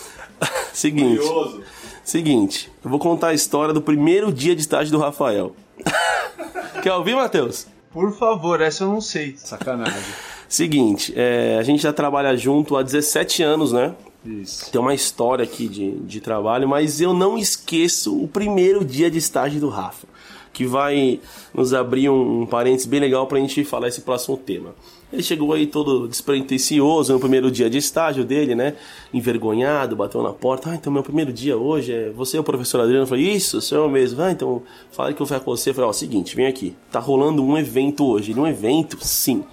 Seguinte. 0.72 1.18
Curioso. 1.18 1.64
Seguinte, 2.04 2.72
eu 2.84 2.90
vou 2.92 3.00
contar 3.00 3.30
a 3.30 3.34
história 3.34 3.74
do 3.74 3.82
primeiro 3.82 4.32
dia 4.32 4.54
de 4.56 4.62
estágio 4.62 4.92
do 4.92 5.00
Rafael. 5.00 5.56
Quer 6.84 6.94
ouvir, 6.94 7.16
Matheus? 7.16 7.66
Por 7.92 8.16
favor, 8.16 8.62
essa 8.62 8.84
eu 8.84 8.90
não 8.90 9.02
sei. 9.02 9.36
Sacanagem. 9.38 10.14
Seguinte, 10.48 11.12
é, 11.16 11.58
a 11.60 11.64
gente 11.64 11.82
já 11.82 11.92
trabalha 11.92 12.38
junto 12.38 12.78
há 12.78 12.84
17 12.84 13.42
anos, 13.42 13.72
né? 13.72 13.96
Isso. 14.24 14.72
Tem 14.72 14.80
uma 14.80 14.94
história 14.94 15.44
aqui 15.44 15.68
de, 15.68 15.92
de 16.02 16.22
trabalho, 16.22 16.70
mas 16.70 17.02
eu 17.02 17.12
não 17.12 17.40
esqueço 17.40 18.22
o 18.22 18.28
primeiro 18.28 18.86
dia 18.86 19.10
de 19.10 19.18
estágio 19.18 19.60
do 19.60 19.70
Rafa, 19.70 20.08
que 20.56 20.66
vai 20.66 21.20
nos 21.54 21.74
abrir 21.74 22.10
um, 22.10 22.44
um 22.44 22.46
parênteses 22.46 22.88
bem 22.88 23.02
legal 23.02 23.28
para 23.28 23.38
a 23.38 23.42
gente 23.42 23.66
falar 23.66 23.90
esse 23.90 24.00
próximo 24.00 24.38
tema. 24.38 24.74
Ele 25.12 25.22
chegou 25.22 25.52
aí 25.52 25.68
todo 25.68 26.08
despretensioso 26.08 27.12
no 27.12 27.20
primeiro 27.20 27.52
dia 27.52 27.70
de 27.70 27.78
estágio 27.78 28.24
dele, 28.24 28.56
né? 28.56 28.74
Envergonhado, 29.14 29.98
bateu 29.98 30.24
na 30.24 30.32
porta. 30.32 30.70
Ah, 30.72 30.76
então 30.76 30.92
meu 30.92 31.04
primeiro 31.04 31.34
dia 31.34 31.58
hoje 31.58 31.92
é 31.92 32.10
você, 32.10 32.40
o 32.40 32.44
professor 32.44 32.80
Adriano. 32.80 33.04
Eu 33.04 33.08
falei, 33.08 33.26
isso, 33.26 33.62
sou 33.62 33.80
eu 33.80 33.90
mesmo. 33.90 34.22
Ah, 34.22 34.32
então 34.32 34.64
fala 34.92 35.14
que 35.14 35.22
eu 35.22 35.26
vou 35.26 35.40
com 35.42 35.52
você. 35.52 35.72
Eu 35.72 35.74
falei, 35.74 35.90
ó, 35.90 35.94
seguinte, 35.94 36.36
vem 36.38 36.48
aqui. 36.48 36.74
Tá 36.90 37.00
rolando 37.00 37.44
um 37.44 37.58
evento 37.58 38.06
hoje. 38.06 38.34
Um 38.34 38.48
evento, 38.48 38.98
sim. 39.02 39.44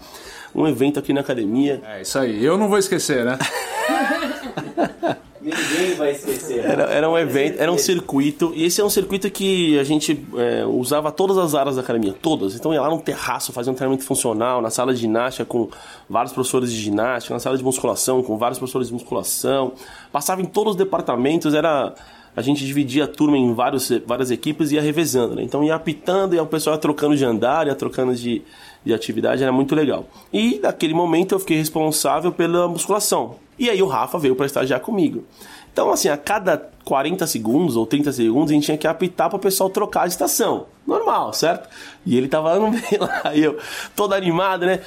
Um 0.55 0.69
evento 0.69 1.01
aqui 1.01 1.13
na 1.13 1.21
academia. 1.21 1.83
É 1.85 2.03
isso 2.03 2.17
aí. 2.17 2.45
Eu 2.45 2.57
não 2.57 2.69
vou 2.69 2.79
esquecer, 2.79 3.25
né? 3.25 3.39
Ninguém 5.43 5.95
vai 5.97 6.13
esquecer. 6.13 6.65
Era, 6.65 6.85
era 6.85 7.11
um 7.11 7.19
evento, 7.19 7.61
era 7.61 7.71
um 7.71 7.77
circuito, 7.77 8.53
e 8.55 8.65
esse 8.65 8.81
é 8.81 8.85
um 8.85 8.91
circuito 8.91 9.29
que 9.31 9.79
a 9.79 9.85
gente 9.85 10.25
é, 10.37 10.65
usava 10.65 11.11
todas 11.11 11.37
as 11.37 11.55
áreas 11.55 11.77
da 11.77 11.83
academia, 11.83 12.13
todas. 12.13 12.55
Então 12.55 12.73
ia 12.73 12.81
lá 12.81 12.89
no 12.89 13.01
terraço, 13.01 13.53
fazia 13.53 13.73
um 13.73 13.75
treinamento 13.75 14.05
funcional, 14.05 14.63
na 14.63 14.71
sala 14.71 14.95
de 14.95 15.01
ginástica 15.01 15.45
com 15.45 15.69
vários 16.09 16.33
professores 16.33 16.71
de 16.71 16.81
ginástica, 16.81 17.35
na 17.35 17.41
sala 17.41 17.57
de 17.57 17.65
musculação 17.65 18.23
com 18.23 18.39
vários 18.39 18.59
professores 18.59 18.89
de 18.89 18.95
musculação. 18.95 19.73
Passava 20.13 20.41
em 20.41 20.47
todos 20.47 20.73
os 20.73 20.77
departamentos, 20.77 21.55
era 21.55 21.93
a 22.35 22.41
gente 22.41 22.65
dividia 22.65 23.05
a 23.05 23.09
turma 23.09 23.37
em 23.37 23.53
vários, 23.53 23.91
várias 24.07 24.31
equipes 24.31 24.71
e 24.71 24.77
ia 24.77 24.83
revezando, 24.83 25.35
né? 25.35 25.43
Então 25.43 25.63
ia 25.63 25.75
apitando 25.75 26.35
e 26.35 26.41
o 26.41 26.47
pessoal 26.47 26.77
ia 26.77 26.81
trocando 26.81 27.15
de 27.15 27.25
andar, 27.25 27.67
ia 27.67 27.75
trocando 27.75 28.15
de, 28.15 28.43
de 28.85 28.95
atividade, 28.95 29.43
era 29.43 29.53
muito 29.53 29.75
legal. 29.75 30.07
E 30.33 30.59
naquele 30.63 30.95
momento 30.95 31.35
eu 31.35 31.39
fiquei 31.39 31.59
responsável 31.59 32.33
pela 32.33 32.67
musculação. 32.69 33.37
E 33.59 33.69
aí 33.69 33.83
o 33.83 33.87
Rafa 33.87 34.19
veio 34.19 34.35
para 34.35 34.47
estagiar 34.47 34.81
comigo. 34.81 35.25
Então, 35.73 35.91
assim, 35.91 36.09
a 36.09 36.17
cada 36.17 36.71
40 36.85 37.27
segundos 37.27 37.77
ou 37.77 37.87
30 37.87 38.13
segundos 38.13 38.51
a 38.51 38.55
gente 38.55 38.65
tinha 38.65 38.79
que 38.79 38.87
apitar 38.87 39.29
para 39.29 39.37
o 39.37 39.41
pessoal 39.41 39.71
trocar 39.71 40.07
de 40.07 40.13
estação. 40.13 40.67
Normal, 40.87 41.33
certo? 41.33 41.69
E 42.05 42.17
ele 42.17 42.29
tava 42.29 42.59
no 42.59 42.71
meio 42.73 43.01
lá, 43.01 43.35
eu, 43.35 43.59
todo 43.97 44.15
animado, 44.15 44.67
né? 44.67 44.81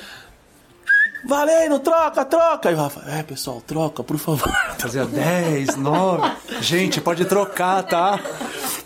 Valendo, 1.27 1.79
troca, 1.79 2.24
troca! 2.24 2.69
E 2.69 2.75
o 2.75 2.77
Rafa, 2.77 3.03
é 3.10 3.24
pessoal, 3.24 3.60
troca, 3.60 4.03
por 4.03 4.17
favor. 4.17 4.48
Fazia 4.77 5.05
10, 5.05 5.75
9. 5.75 6.31
Gente, 6.62 7.01
pode 7.01 7.25
trocar, 7.25 7.81
tá? 7.81 8.19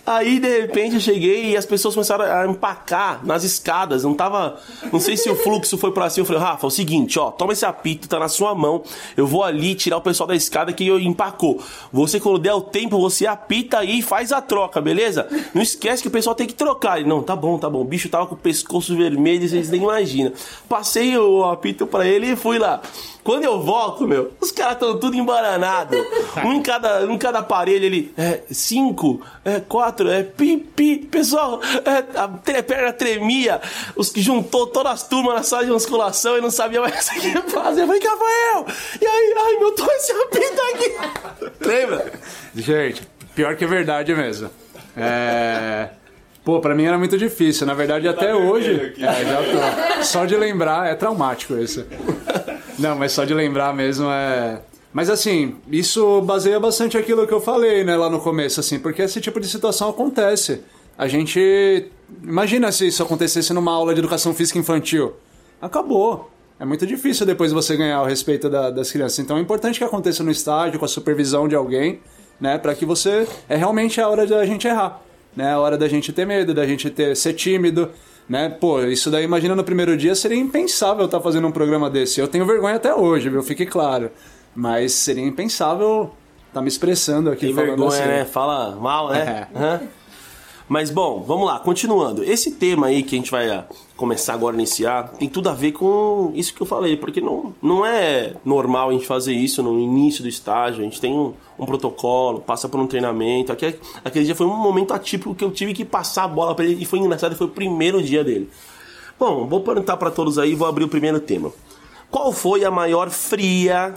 Aí, 0.10 0.40
de 0.40 0.62
repente, 0.62 0.96
eu 0.96 1.00
cheguei 1.00 1.52
e 1.52 1.56
as 1.56 1.68
pessoas 1.68 1.94
começaram 1.94 2.26
a 2.26 2.48
empacar 2.48 3.24
nas 3.24 3.44
escadas. 3.44 4.04
Não 4.04 4.16
tava. 4.16 4.60
Não 4.92 5.00
sei 5.00 5.16
se 5.16 5.30
o 5.30 5.36
fluxo 5.36 5.78
foi 5.78 5.92
pra 5.92 6.10
cima. 6.10 6.24
Eu 6.24 6.26
falei, 6.26 6.42
Rafa, 6.42 6.66
é 6.66 6.68
o 6.68 6.72
seguinte, 6.72 7.20
ó, 7.20 7.30
toma 7.30 7.54
esse 7.54 7.64
apito, 7.64 8.10
tá 8.10 8.18
na 8.18 8.28
sua 8.28 8.56
mão. 8.56 8.82
Eu 9.16 9.28
vou 9.28 9.44
ali 9.44 9.76
tirar 9.76 9.98
o 9.98 10.02
pessoal 10.02 10.26
da 10.26 10.36
escada 10.36 10.74
que 10.74 10.88
empacou. 10.88 11.62
Você, 11.94 12.20
quando 12.20 12.40
der 12.40 12.56
o 12.56 12.62
tempo, 12.62 13.00
você 13.00 13.28
apita 13.28 13.78
aí 13.78 14.00
e 14.00 14.02
faz 14.02 14.32
a 14.32 14.42
troca, 14.42 14.82
beleza? 14.82 15.28
Não 15.54 15.62
esquece 15.62 16.02
que 16.02 16.08
o 16.08 16.12
pessoal 16.12 16.36
tem 16.36 16.48
que 16.48 16.56
trocar. 16.56 17.00
Ele, 17.00 17.08
não, 17.08 17.22
tá 17.22 17.36
bom, 17.36 17.60
tá 17.60 17.70
bom. 17.70 17.82
O 17.82 17.86
bicho 17.86 18.10
tava 18.10 18.26
com 18.26 18.34
o 18.34 18.38
pescoço 18.38 18.98
vermelho, 18.98 19.48
vocês 19.48 19.70
nem 19.70 19.84
imaginam. 19.84 20.32
Passei 20.68 21.16
o 21.20 21.44
apito 21.46 21.86
pra 21.86 22.08
ele 22.08 22.32
e 22.32 22.36
fui 22.36 22.58
lá. 22.58 22.82
Quando 23.24 23.44
eu 23.44 23.62
volto, 23.62 24.08
meu, 24.08 24.32
os 24.42 24.50
caras 24.50 24.74
estão 24.74 24.98
tudo 24.98 25.16
embaranados. 25.16 26.00
Um 26.44 26.54
em 26.54 26.62
cada, 26.62 27.06
um 27.06 27.14
em 27.14 27.18
cada 27.18 27.40
aparelho, 27.40 27.86
ele. 27.86 28.14
É, 28.18 28.42
cinco, 28.52 29.22
é, 29.44 29.60
quatro, 29.60 30.10
é 30.10 30.24
pi, 30.24 30.58
pi. 30.58 30.98
Pessoal, 30.98 31.60
é, 31.64 32.20
a 32.20 32.28
perna 32.62 32.94
tremia. 32.94 33.62
Os 33.96 34.10
que 34.10 34.22
juntou 34.22 34.68
todas 34.68 34.94
as 34.94 35.08
turmas 35.08 35.36
na 35.36 35.44
sala 35.44 35.66
de 35.66 35.72
musculação 35.72 36.38
e 36.38 36.42
não 36.42 36.52
sabia 36.52 36.82
mais 36.82 37.08
o 37.10 37.14
que 37.14 37.52
fazer. 37.52 37.82
Eu 37.82 37.88
falei, 37.88 38.02
Rafael! 38.02 38.66
E 39.02 39.06
aí, 39.06 39.34
ai, 39.38 39.58
meu, 39.60 39.74
esse 39.74 40.12
apito 40.12 40.62
aqui. 40.74 41.66
Lembra? 41.68 42.12
Gente, 42.56 43.02
pior 43.36 43.56
que 43.56 43.64
é 43.64 43.68
verdade 43.68 44.14
mesmo. 44.14 44.50
É. 44.96 45.90
Pô, 46.44 46.60
pra 46.60 46.74
mim 46.74 46.86
era 46.86 46.98
muito 46.98 47.18
difícil. 47.18 47.68
Na 47.68 47.74
verdade, 47.74 48.08
até 48.08 48.34
hoje. 48.34 48.94
É, 48.98 49.26
já 49.26 49.98
tô. 49.98 50.04
Só 50.04 50.26
de 50.26 50.36
lembrar, 50.36 50.90
é 50.90 50.96
traumático 50.96 51.56
isso. 51.58 51.86
Não, 52.78 52.96
mas 52.96 53.12
só 53.12 53.26
de 53.26 53.34
lembrar 53.34 53.74
mesmo 53.74 54.10
é. 54.10 54.62
Mas 54.92 55.10
assim, 55.10 55.56
isso 55.72 56.22
baseia 56.22 56.60
bastante 56.60 56.98
aquilo 56.98 57.28
que 57.28 57.34
eu 57.34 57.40
falei, 57.40 57.84
né, 57.84 57.96
lá 57.96 58.10
no 58.10 58.20
começo, 58.20 58.60
assim, 58.60 58.80
porque 58.80 59.02
esse 59.04 59.22
tipo 59.22 59.40
de 59.40 59.48
situação 59.48 59.90
acontece. 59.90 60.62
A 60.98 61.08
gente. 61.08 61.86
Imagina 62.24 62.72
se 62.72 62.88
isso 62.88 63.04
acontecesse 63.04 63.54
numa 63.54 63.72
aula 63.72 63.94
de 63.94 64.00
educação 64.00 64.34
física 64.34 64.58
infantil. 64.60 65.14
Acabou. 65.62 66.30
É 66.60 66.66
muito 66.66 66.86
difícil 66.86 67.26
depois 67.26 67.52
você 67.54 67.78
ganhar 67.78 68.02
o 68.02 68.06
respeito 68.06 68.50
da- 68.50 68.70
das 68.70 68.92
crianças. 68.92 69.20
Então 69.20 69.38
é 69.38 69.40
importante 69.40 69.78
que 69.80 69.84
aconteça 69.86 70.24
no 70.24 70.32
estádio, 70.32 70.78
com 70.80 70.86
a 70.86 70.90
supervisão 70.90 71.48
de 71.48 71.56
alguém, 71.56 72.00
né, 72.40 72.58
para 72.58 72.74
que 72.76 72.86
você. 72.86 73.28
É 73.48 73.56
realmente 73.56 74.02
a 74.02 74.10
hora 74.10 74.26
da 74.28 74.46
gente 74.46 74.68
errar. 74.68 75.02
Né, 75.36 75.54
a 75.54 75.60
hora 75.60 75.78
da 75.78 75.88
gente 75.88 76.12
ter 76.12 76.26
medo, 76.26 76.54
da 76.54 76.66
gente 76.66 76.90
ter, 76.90 77.16
ser 77.16 77.34
tímido. 77.34 77.90
Né? 78.28 78.50
Pô, 78.50 78.82
isso 78.84 79.10
daí, 79.10 79.24
imagina 79.24 79.56
no 79.56 79.64
primeiro 79.64 79.96
dia, 79.96 80.14
seria 80.16 80.38
impensável 80.38 81.06
estar 81.06 81.20
fazendo 81.22 81.48
um 81.48 81.52
programa 81.52 81.90
desse. 81.90 82.20
Eu 82.20 82.28
tenho 82.28 82.46
vergonha 82.46 82.76
até 82.76 82.94
hoje, 82.94 83.30
viu? 83.30 83.42
Fique 83.42 83.66
claro. 83.66 84.12
Mas 84.56 84.94
seria 84.94 85.26
impensável 85.26 86.12
estar 86.48 86.62
me 86.62 86.68
expressando 86.68 87.30
aqui 87.30 87.48
Tem 87.48 87.56
falando 87.56 87.70
vergonha, 87.70 88.00
assim. 88.00 88.08
né? 88.08 88.26
Fala 88.26 88.76
mal, 88.76 89.10
né? 89.10 89.48
É. 89.56 89.80
Mas 90.70 90.92
bom, 90.92 91.24
vamos 91.26 91.48
lá, 91.48 91.58
continuando. 91.58 92.24
Esse 92.24 92.52
tema 92.52 92.88
aí 92.88 93.02
que 93.02 93.16
a 93.16 93.18
gente 93.18 93.32
vai 93.32 93.50
ah, 93.50 93.66
começar 93.98 94.36
agora 94.36 94.56
a 94.56 94.60
iniciar 94.60 95.10
tem 95.18 95.28
tudo 95.28 95.50
a 95.50 95.54
ver 95.54 95.72
com 95.72 96.32
isso 96.36 96.54
que 96.54 96.62
eu 96.62 96.66
falei, 96.66 96.96
porque 96.96 97.20
não, 97.20 97.56
não 97.60 97.84
é 97.84 98.36
normal 98.46 98.90
a 98.90 98.94
gente 98.94 99.08
fazer 99.08 99.34
isso 99.34 99.64
no 99.64 99.80
início 99.80 100.22
do 100.22 100.30
estágio. 100.30 100.82
A 100.82 100.84
gente 100.84 101.02
tem 101.02 101.12
um, 101.12 101.34
um 101.58 101.66
protocolo, 101.66 102.42
passa 102.42 102.70
por 102.70 102.80
um 102.80 102.86
treinamento. 102.86 103.52
Aquele, 103.52 103.80
aquele 104.06 104.26
dia 104.26 104.36
foi 104.36 104.46
um 104.46 104.56
momento 104.56 104.94
atípico 104.94 105.34
que 105.34 105.44
eu 105.44 105.50
tive 105.50 105.74
que 105.74 105.84
passar 105.84 106.26
a 106.26 106.28
bola 106.28 106.54
pra 106.54 106.64
ele 106.64 106.84
e 106.84 106.86
foi 106.86 107.00
engraçado, 107.00 107.36
foi 107.36 107.48
o 107.48 107.52
primeiro 107.52 108.04
dia 108.04 108.24
dele. 108.24 108.48
Bom, 109.20 109.48
vou 109.48 109.62
perguntar 109.62 109.98
pra 109.98 110.12
todos 110.12 110.38
aí, 110.38 110.54
vou 110.54 110.68
abrir 110.68 110.84
o 110.84 110.88
primeiro 110.88 111.20
tema. 111.20 111.52
Qual 112.12 112.32
foi 112.32 112.64
a 112.64 112.70
maior 112.70 113.10
fria 113.10 113.96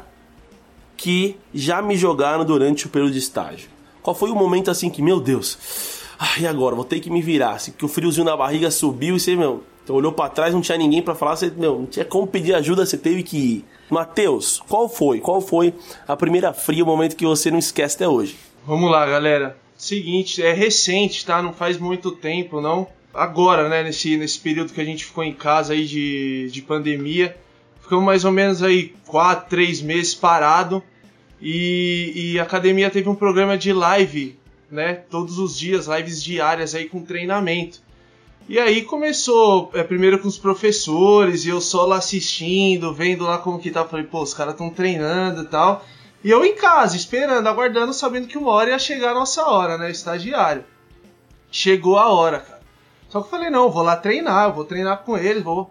que 0.96 1.36
já 1.54 1.82
me 1.82 1.96
jogaram 1.96 2.44
durante 2.44 2.86
o 2.86 2.88
período 2.88 3.12
de 3.12 3.18
estágio? 3.18 3.68
Qual 4.02 4.14
foi 4.14 4.30
o 4.30 4.34
momento 4.34 4.70
assim 4.70 4.90
que, 4.90 5.00
meu 5.00 5.20
Deus, 5.20 6.02
ah, 6.18 6.38
e 6.38 6.46
agora? 6.46 6.74
Vou 6.74 6.84
ter 6.84 7.00
que 7.00 7.10
me 7.10 7.20
virar. 7.20 7.52
Assim, 7.52 7.72
que 7.72 7.84
o 7.84 7.88
friozinho 7.88 8.24
na 8.24 8.36
barriga 8.36 8.70
subiu 8.70 9.16
e 9.16 9.20
você, 9.20 9.34
meu, 9.34 9.62
você 9.84 9.92
olhou 9.92 10.12
pra 10.12 10.28
trás, 10.28 10.54
não 10.54 10.60
tinha 10.60 10.78
ninguém 10.78 11.02
pra 11.02 11.14
falar, 11.14 11.36
você, 11.36 11.50
meu, 11.50 11.80
não 11.80 11.86
tinha 11.86 12.04
como 12.04 12.26
pedir 12.26 12.54
ajuda, 12.54 12.86
você 12.86 12.96
teve 12.96 13.22
que 13.22 13.36
ir. 13.36 13.64
Matheus, 13.90 14.62
qual 14.68 14.88
foi? 14.88 15.20
Qual 15.20 15.40
foi 15.40 15.74
a 16.06 16.16
primeira 16.16 16.52
fria, 16.52 16.84
o 16.84 16.86
momento 16.86 17.16
que 17.16 17.26
você 17.26 17.50
não 17.50 17.58
esquece 17.58 17.96
até 17.96 18.08
hoje? 18.08 18.36
Vamos 18.66 18.90
lá, 18.90 19.04
galera. 19.04 19.56
Seguinte, 19.76 20.40
é 20.40 20.52
recente, 20.52 21.26
tá? 21.26 21.42
Não 21.42 21.52
faz 21.52 21.76
muito 21.76 22.12
tempo, 22.12 22.60
não. 22.60 22.86
Agora, 23.12 23.68
né, 23.68 23.82
nesse, 23.82 24.16
nesse 24.16 24.38
período 24.38 24.72
que 24.72 24.80
a 24.80 24.84
gente 24.84 25.04
ficou 25.04 25.24
em 25.24 25.34
casa 25.34 25.72
aí 25.72 25.84
de, 25.84 26.48
de 26.50 26.62
pandemia, 26.62 27.36
ficamos 27.92 28.06
mais 28.06 28.24
ou 28.24 28.32
menos 28.32 28.62
aí 28.62 28.94
quatro, 29.06 29.50
três 29.50 29.82
meses 29.82 30.14
parado 30.14 30.82
e, 31.38 32.12
e 32.14 32.40
a 32.40 32.42
academia 32.42 32.88
teve 32.88 33.06
um 33.06 33.14
programa 33.14 33.58
de 33.58 33.70
live, 33.70 34.38
né? 34.70 34.94
Todos 35.10 35.38
os 35.38 35.58
dias, 35.58 35.88
lives 35.88 36.24
diárias 36.24 36.74
aí 36.74 36.88
com 36.88 37.04
treinamento. 37.04 37.80
E 38.48 38.58
aí 38.58 38.80
começou, 38.80 39.70
é, 39.74 39.82
primeiro 39.82 40.18
com 40.18 40.26
os 40.26 40.38
professores, 40.38 41.44
e 41.44 41.50
eu 41.50 41.60
só 41.60 41.84
lá 41.84 41.96
assistindo, 41.96 42.94
vendo 42.94 43.24
lá 43.24 43.36
como 43.36 43.58
que 43.58 43.70
tá. 43.70 43.84
Falei, 43.84 44.06
pô, 44.06 44.22
os 44.22 44.32
caras 44.32 44.54
estão 44.54 44.70
treinando 44.70 45.42
e 45.42 45.46
tal. 45.46 45.84
E 46.24 46.30
eu 46.30 46.46
em 46.46 46.54
casa, 46.54 46.96
esperando, 46.96 47.46
aguardando, 47.46 47.92
sabendo 47.92 48.26
que 48.26 48.38
uma 48.38 48.52
hora 48.52 48.70
ia 48.70 48.78
chegar 48.78 49.10
a 49.10 49.14
nossa 49.14 49.44
hora, 49.44 49.76
né? 49.76 49.90
Estagiário. 49.90 50.64
Chegou 51.50 51.98
a 51.98 52.08
hora, 52.08 52.38
cara. 52.40 52.62
Só 53.10 53.20
que 53.20 53.26
eu 53.26 53.30
falei, 53.30 53.50
não, 53.50 53.68
vou 53.68 53.82
lá 53.82 53.96
treinar, 53.96 54.50
vou 54.50 54.64
treinar 54.64 55.02
com 55.02 55.18
eles, 55.18 55.42
vou. 55.42 55.70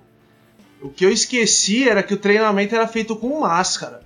O 0.81 0.89
que 0.89 1.05
eu 1.05 1.11
esqueci 1.11 1.87
era 1.87 2.01
que 2.01 2.13
o 2.13 2.17
treinamento 2.17 2.75
era 2.75 2.87
feito 2.87 3.15
com 3.15 3.41
máscara. 3.41 4.01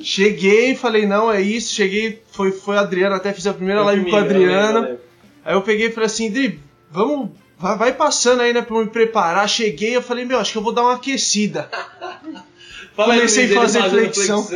Cheguei, 0.00 0.74
falei, 0.76 1.06
não, 1.06 1.30
é 1.30 1.40
isso. 1.40 1.74
Cheguei, 1.74 2.22
foi, 2.30 2.52
foi 2.52 2.76
a 2.76 2.80
Adriana, 2.80 3.16
até 3.16 3.32
fiz 3.32 3.46
a 3.46 3.54
primeira 3.54 3.82
live 3.82 4.08
com 4.08 4.16
a 4.16 4.20
Adriana. 4.20 4.98
Aí 5.44 5.54
eu 5.54 5.62
peguei 5.62 5.88
e 5.88 5.92
falei 5.92 6.06
assim, 6.06 6.30
Dri, 6.30 6.60
vamos. 6.90 7.30
Vai, 7.58 7.76
vai 7.76 7.92
passando 7.92 8.40
aí, 8.40 8.52
né, 8.52 8.62
pra 8.62 8.76
eu 8.76 8.84
me 8.84 8.90
preparar. 8.90 9.48
Cheguei, 9.48 9.96
eu 9.96 10.02
falei, 10.02 10.24
meu, 10.24 10.38
acho 10.38 10.52
que 10.52 10.58
eu 10.58 10.62
vou 10.62 10.72
dar 10.72 10.82
uma 10.82 10.94
aquecida. 10.94 11.68
Comecei 12.94 13.52
a 13.52 13.60
fazer 13.60 13.90
flexão. 13.90 14.46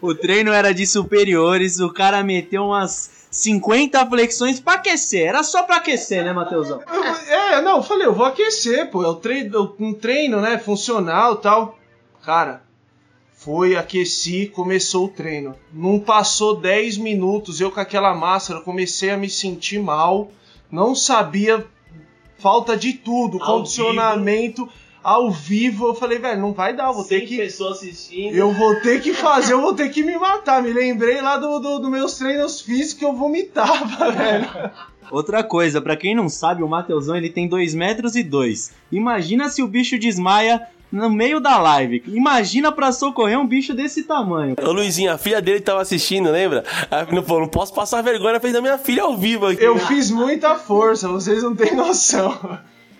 O 0.00 0.14
treino 0.14 0.52
era 0.52 0.74
de 0.74 0.86
superiores, 0.86 1.80
o 1.80 1.90
cara 1.90 2.22
meteu 2.22 2.64
umas 2.64 3.23
50 3.34 4.06
flexões 4.06 4.60
pra 4.60 4.74
aquecer. 4.74 5.26
Era 5.26 5.42
só 5.42 5.64
pra 5.64 5.76
aquecer, 5.76 6.24
né, 6.24 6.32
Matheusão? 6.32 6.80
Eu- 6.92 7.04
É, 7.34 7.60
não, 7.60 7.78
eu 7.78 7.82
falei, 7.82 8.06
eu 8.06 8.14
vou 8.14 8.24
aquecer, 8.24 8.88
pô. 8.90 9.02
É 9.02 9.08
o 9.08 9.16
treino, 9.16 9.74
um 9.80 9.92
treino, 9.92 10.40
né? 10.40 10.56
Funcional 10.56 11.36
tal. 11.36 11.76
Cara, 12.24 12.62
foi, 13.32 13.74
aqueci, 13.76 14.46
começou 14.46 15.06
o 15.06 15.08
treino. 15.08 15.56
Não 15.72 15.98
passou 15.98 16.56
10 16.56 16.96
minutos, 16.96 17.60
eu 17.60 17.70
com 17.72 17.80
aquela 17.80 18.14
máscara 18.14 18.60
comecei 18.60 19.10
a 19.10 19.16
me 19.16 19.28
sentir 19.28 19.80
mal. 19.80 20.30
Não 20.70 20.94
sabia, 20.94 21.66
falta 22.38 22.76
de 22.76 22.92
tudo, 22.92 23.42
Ao 23.42 23.56
condicionamento 23.58 24.68
ao 25.04 25.30
vivo. 25.30 25.88
Eu 25.88 25.94
falei, 25.94 26.18
velho, 26.18 26.40
não 26.40 26.54
vai 26.54 26.74
dar, 26.74 26.86
eu 26.86 26.94
vou 26.94 27.04
ter 27.04 27.20
que. 27.20 27.36
pessoas 27.36 27.78
assistindo. 27.78 28.34
Eu 28.34 28.50
vou 28.52 28.80
ter 28.80 29.02
que 29.02 29.12
fazer, 29.12 29.52
eu 29.52 29.60
vou 29.60 29.74
ter 29.74 29.90
que 29.90 30.02
me 30.02 30.16
matar. 30.16 30.62
Me 30.62 30.72
lembrei 30.72 31.20
lá 31.20 31.36
dos 31.36 31.60
do, 31.60 31.78
do 31.78 31.90
meus 31.90 32.16
treinos 32.16 32.62
físicos 32.62 32.94
que 32.94 33.04
eu 33.04 33.12
vomitava, 33.12 34.10
velho. 34.10 34.48
Outra 35.10 35.44
coisa, 35.44 35.82
pra 35.82 35.96
quem 35.96 36.14
não 36.14 36.30
sabe, 36.30 36.62
o 36.62 36.68
Matheusão 36.68 37.14
ele 37.14 37.28
tem 37.28 37.46
2 37.46 37.74
metros 37.74 38.16
e 38.16 38.22
2. 38.22 38.72
Imagina 38.90 39.50
se 39.50 39.62
o 39.62 39.68
bicho 39.68 39.98
desmaia 39.98 40.66
no 40.90 41.10
meio 41.10 41.40
da 41.40 41.58
live. 41.58 42.02
Imagina 42.06 42.72
pra 42.72 42.90
socorrer 42.90 43.38
um 43.38 43.46
bicho 43.46 43.74
desse 43.74 44.04
tamanho. 44.04 44.54
Ô 44.62 44.72
Luizinho, 44.72 45.12
a 45.12 45.18
filha 45.18 45.42
dele 45.42 45.60
tava 45.60 45.82
assistindo, 45.82 46.30
lembra? 46.30 46.64
Aí 46.90 47.06
não, 47.12 47.22
pô, 47.22 47.38
não 47.38 47.48
posso 47.48 47.74
passar 47.74 48.02
vergonha 48.02 48.34
na 48.34 48.40
frente 48.40 48.54
da 48.54 48.62
minha 48.62 48.78
filha 48.78 49.02
ao 49.02 49.16
vivo 49.16 49.46
aqui. 49.46 49.62
Eu 49.62 49.78
fiz 49.78 50.10
muita 50.10 50.54
força, 50.54 51.08
vocês 51.08 51.42
não 51.42 51.54
têm 51.54 51.74
noção. 51.74 52.58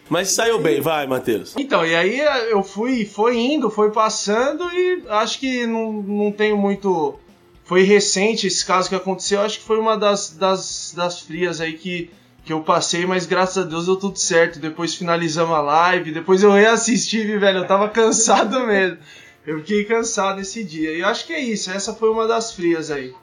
Mas 0.08 0.30
saiu 0.30 0.58
bem, 0.58 0.80
vai, 0.80 1.06
Matheus. 1.06 1.54
Então, 1.56 1.84
e 1.84 1.94
aí 1.94 2.20
eu 2.50 2.62
fui, 2.62 3.04
foi 3.06 3.38
indo, 3.38 3.70
foi 3.70 3.90
passando 3.90 4.64
e 4.72 5.02
acho 5.08 5.38
que 5.38 5.66
não, 5.66 5.92
não 5.92 6.32
tenho 6.32 6.56
muito. 6.56 7.18
Foi 7.64 7.82
recente 7.82 8.46
esse 8.46 8.64
caso 8.64 8.88
que 8.88 8.94
aconteceu, 8.94 9.40
acho 9.40 9.58
que 9.58 9.64
foi 9.64 9.78
uma 9.78 9.96
das, 9.96 10.36
das, 10.36 10.92
das 10.94 11.20
frias 11.20 11.62
aí 11.62 11.72
que, 11.72 12.10
que 12.44 12.52
eu 12.52 12.60
passei, 12.60 13.06
mas 13.06 13.24
graças 13.24 13.64
a 13.64 13.66
Deus 13.66 13.86
deu 13.86 13.96
tudo 13.96 14.18
certo. 14.18 14.58
Depois 14.58 14.94
finalizamos 14.94 15.54
a 15.54 15.62
live, 15.62 16.12
depois 16.12 16.42
eu 16.42 16.52
reassisti, 16.52 17.22
velho, 17.38 17.60
eu 17.60 17.66
tava 17.66 17.88
cansado 17.88 18.66
mesmo. 18.66 18.98
Eu 19.46 19.58
fiquei 19.60 19.84
cansado 19.84 20.40
esse 20.40 20.62
dia. 20.62 20.92
E 20.92 21.00
eu 21.00 21.06
acho 21.06 21.26
que 21.26 21.32
é 21.32 21.40
isso, 21.40 21.70
essa 21.70 21.94
foi 21.94 22.10
uma 22.10 22.26
das 22.26 22.52
frias 22.52 22.90
aí. 22.90 23.14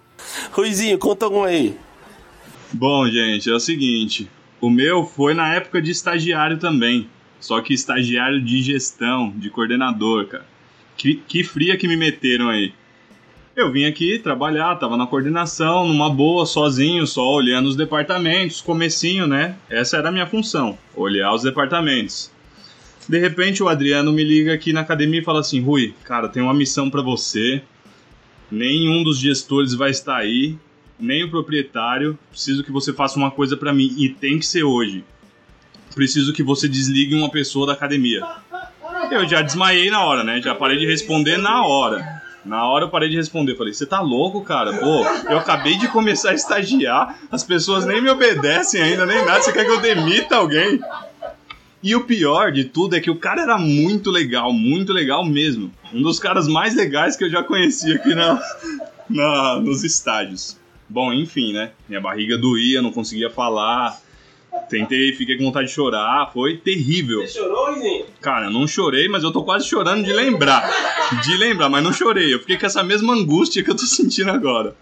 Ruizinho, 0.52 0.98
conta 0.98 1.26
alguma 1.26 1.48
aí. 1.48 1.78
Bom, 2.74 3.08
gente, 3.08 3.50
é 3.50 3.54
o 3.54 3.60
seguinte. 3.60 4.30
O 4.62 4.70
meu 4.70 5.04
foi 5.04 5.34
na 5.34 5.56
época 5.56 5.82
de 5.82 5.90
estagiário 5.90 6.58
também. 6.58 7.10
Só 7.40 7.60
que 7.60 7.74
estagiário 7.74 8.40
de 8.40 8.62
gestão, 8.62 9.34
de 9.36 9.50
coordenador, 9.50 10.28
cara. 10.28 10.46
Que, 10.96 11.16
que 11.16 11.44
fria 11.44 11.76
que 11.76 11.88
me 11.88 11.98
meteram 11.98 12.48
aí. 12.48 12.72
Eu 13.56 13.72
vim 13.72 13.86
aqui 13.86 14.20
trabalhar, 14.20 14.76
tava 14.76 14.96
na 14.96 15.08
coordenação, 15.08 15.88
numa 15.88 16.10
boa, 16.10 16.46
sozinho, 16.46 17.06
só 17.08 17.28
olhando 17.34 17.68
os 17.68 17.76
departamentos, 17.76 18.62
comecinho, 18.62 19.26
né? 19.26 19.56
Essa 19.70 19.98
era 19.98 20.10
a 20.10 20.12
minha 20.12 20.28
função, 20.28 20.78
olhar 20.96 21.34
os 21.34 21.42
departamentos. 21.42 22.32
De 23.10 23.20
repente 23.20 23.62
o 23.62 23.68
Adriano 23.68 24.14
me 24.14 24.24
liga 24.24 24.54
aqui 24.54 24.72
na 24.72 24.82
academia 24.82 25.20
e 25.20 25.24
fala 25.24 25.42
assim: 25.42 25.60
Rui, 25.60 25.94
cara, 26.04 26.30
tem 26.30 26.42
uma 26.42 26.54
missão 26.54 26.90
pra 26.90 27.02
você. 27.02 27.62
Nenhum 28.50 29.04
dos 29.04 29.18
gestores 29.18 29.74
vai 29.74 29.90
estar 29.90 30.18
aí. 30.18 30.56
Nem 31.02 31.24
o 31.24 31.30
proprietário. 31.30 32.18
Preciso 32.30 32.64
que 32.64 32.72
você 32.72 32.94
faça 32.94 33.18
uma 33.18 33.32
coisa 33.32 33.58
para 33.58 33.74
mim 33.74 33.94
e 33.98 34.10
tem 34.10 34.40
que 34.40 34.46
ser 34.46 34.64
hoje. 34.64 35.04
Preciso 35.94 36.32
que 36.32 36.44
você 36.44 36.68
desligue 36.70 37.16
uma 37.16 37.30
pessoa 37.30 37.68
da 37.68 37.74
academia. 37.74 38.22
Eu 39.12 39.28
já 39.28 39.42
desmaiei 39.42 39.90
na 39.90 40.06
hora, 40.06 40.24
né? 40.24 40.42
Já 40.42 40.56
parei 40.56 40.78
de 40.78 40.86
responder 40.86 41.38
na 41.38 41.66
hora. 41.66 42.22
Na 42.46 42.66
hora 42.66 42.86
eu 42.86 42.90
parei 42.90 43.10
de 43.10 43.18
responder. 43.18 43.56
Falei, 43.56 43.74
você 43.74 43.86
tá 43.86 44.00
louco, 44.00 44.42
cara? 44.42 44.74
Pô, 44.74 45.04
eu 45.30 45.38
acabei 45.38 45.78
de 45.78 45.88
começar 45.88 46.32
a 46.32 46.34
estagiar, 46.34 47.20
as 47.30 47.44
pessoas 47.44 47.86
nem 47.86 48.02
me 48.02 48.10
obedecem 48.10 48.82
ainda, 48.82 49.06
nem 49.06 49.24
nada. 49.26 49.42
Você 49.42 49.52
quer 49.52 49.66
que 49.66 49.72
eu 49.72 49.82
demita 49.82 50.38
alguém? 50.38 50.80
E 51.84 51.96
o 51.96 52.04
pior 52.04 52.52
de 52.52 52.66
tudo 52.66 52.96
é 52.96 53.00
que 53.00 53.10
o 53.10 53.16
cara 53.16 53.42
era 53.42 53.58
muito 53.58 54.12
legal, 54.12 54.54
muito 54.54 54.94
legal 54.94 55.26
mesmo. 55.26 55.72
Um 55.92 56.02
dos 56.02 56.20
caras 56.20 56.48
mais 56.48 56.76
legais 56.76 57.16
que 57.16 57.24
eu 57.24 57.30
já 57.30 57.44
conheci 57.44 57.92
aqui 57.92 58.14
na, 58.14 58.40
na, 59.10 59.60
nos 59.60 59.84
estádios. 59.84 60.61
Bom, 60.92 61.14
enfim, 61.14 61.54
né? 61.54 61.72
Minha 61.88 62.02
barriga 62.02 62.38
doía, 62.38 62.82
não 62.82 62.92
conseguia 62.92 63.30
falar. 63.30 63.98
Tentei, 64.70 65.14
fiquei 65.14 65.38
com 65.38 65.46
vontade 65.46 65.70
de 65.70 65.74
chorar, 65.74 66.30
foi 66.34 66.58
terrível. 66.58 67.22
Você 67.22 67.40
chorou, 67.40 67.78
Izinho? 67.78 68.06
Cara, 68.20 68.48
eu 68.48 68.52
não 68.52 68.68
chorei, 68.68 69.08
mas 69.08 69.24
eu 69.24 69.32
tô 69.32 69.42
quase 69.44 69.66
chorando 69.66 70.04
de 70.04 70.12
lembrar. 70.12 70.70
De 71.24 71.38
lembrar, 71.38 71.70
mas 71.70 71.82
não 71.82 71.94
chorei. 71.94 72.34
Eu 72.34 72.40
fiquei 72.40 72.58
com 72.58 72.66
essa 72.66 72.84
mesma 72.84 73.14
angústia 73.14 73.64
que 73.64 73.72
eu 73.72 73.76
tô 73.76 73.84
sentindo 73.86 74.32
agora. 74.32 74.76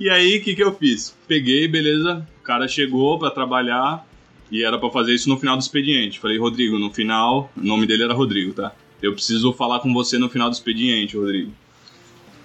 E 0.00 0.08
aí, 0.08 0.38
o 0.38 0.42
que, 0.42 0.54
que 0.54 0.64
eu 0.64 0.74
fiz? 0.74 1.14
Peguei, 1.28 1.68
beleza. 1.68 2.26
O 2.40 2.42
cara 2.42 2.66
chegou 2.66 3.18
pra 3.18 3.30
trabalhar 3.30 4.06
e 4.50 4.64
era 4.64 4.78
pra 4.78 4.88
fazer 4.88 5.12
isso 5.12 5.28
no 5.28 5.38
final 5.38 5.58
do 5.58 5.60
expediente. 5.60 6.18
Falei, 6.18 6.38
Rodrigo, 6.38 6.78
no 6.78 6.90
final. 6.90 7.52
O 7.54 7.62
nome 7.62 7.86
dele 7.86 8.04
era 8.04 8.14
Rodrigo, 8.14 8.54
tá? 8.54 8.72
Eu 9.02 9.12
preciso 9.12 9.52
falar 9.52 9.80
com 9.80 9.92
você 9.92 10.16
no 10.16 10.30
final 10.30 10.48
do 10.48 10.54
expediente, 10.54 11.18
Rodrigo. 11.18 11.52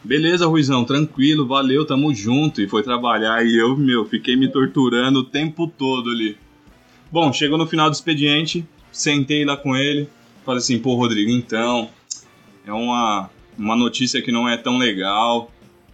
Beleza, 0.07 0.47
Ruizão, 0.47 0.85
tranquilo, 0.85 1.45
valeu, 1.45 1.85
tamo 1.85 2.13
junto. 2.13 2.61
E 2.61 2.67
foi 2.69 2.81
trabalhar 2.81 3.45
e 3.45 3.57
eu, 3.57 3.75
meu, 3.75 4.05
fiquei 4.05 4.37
me 4.37 4.49
torturando 4.49 5.19
o 5.19 5.23
tempo 5.23 5.67
todo 5.67 6.09
ali. 6.09 6.37
Bom, 7.11 7.33
chegou 7.33 7.57
no 7.57 7.67
final 7.67 7.89
do 7.89 7.93
expediente, 7.93 8.65
sentei 8.89 9.43
lá 9.43 9.57
com 9.57 9.75
ele, 9.75 10.07
falei 10.45 10.59
assim, 10.59 10.79
pô, 10.79 10.95
Rodrigo, 10.95 11.29
então, 11.29 11.89
é 12.65 12.71
uma, 12.71 13.29
uma 13.57 13.75
notícia 13.75 14.21
que 14.21 14.31
não 14.31 14.47
é 14.47 14.55
tão 14.55 14.77
legal, 14.77 15.51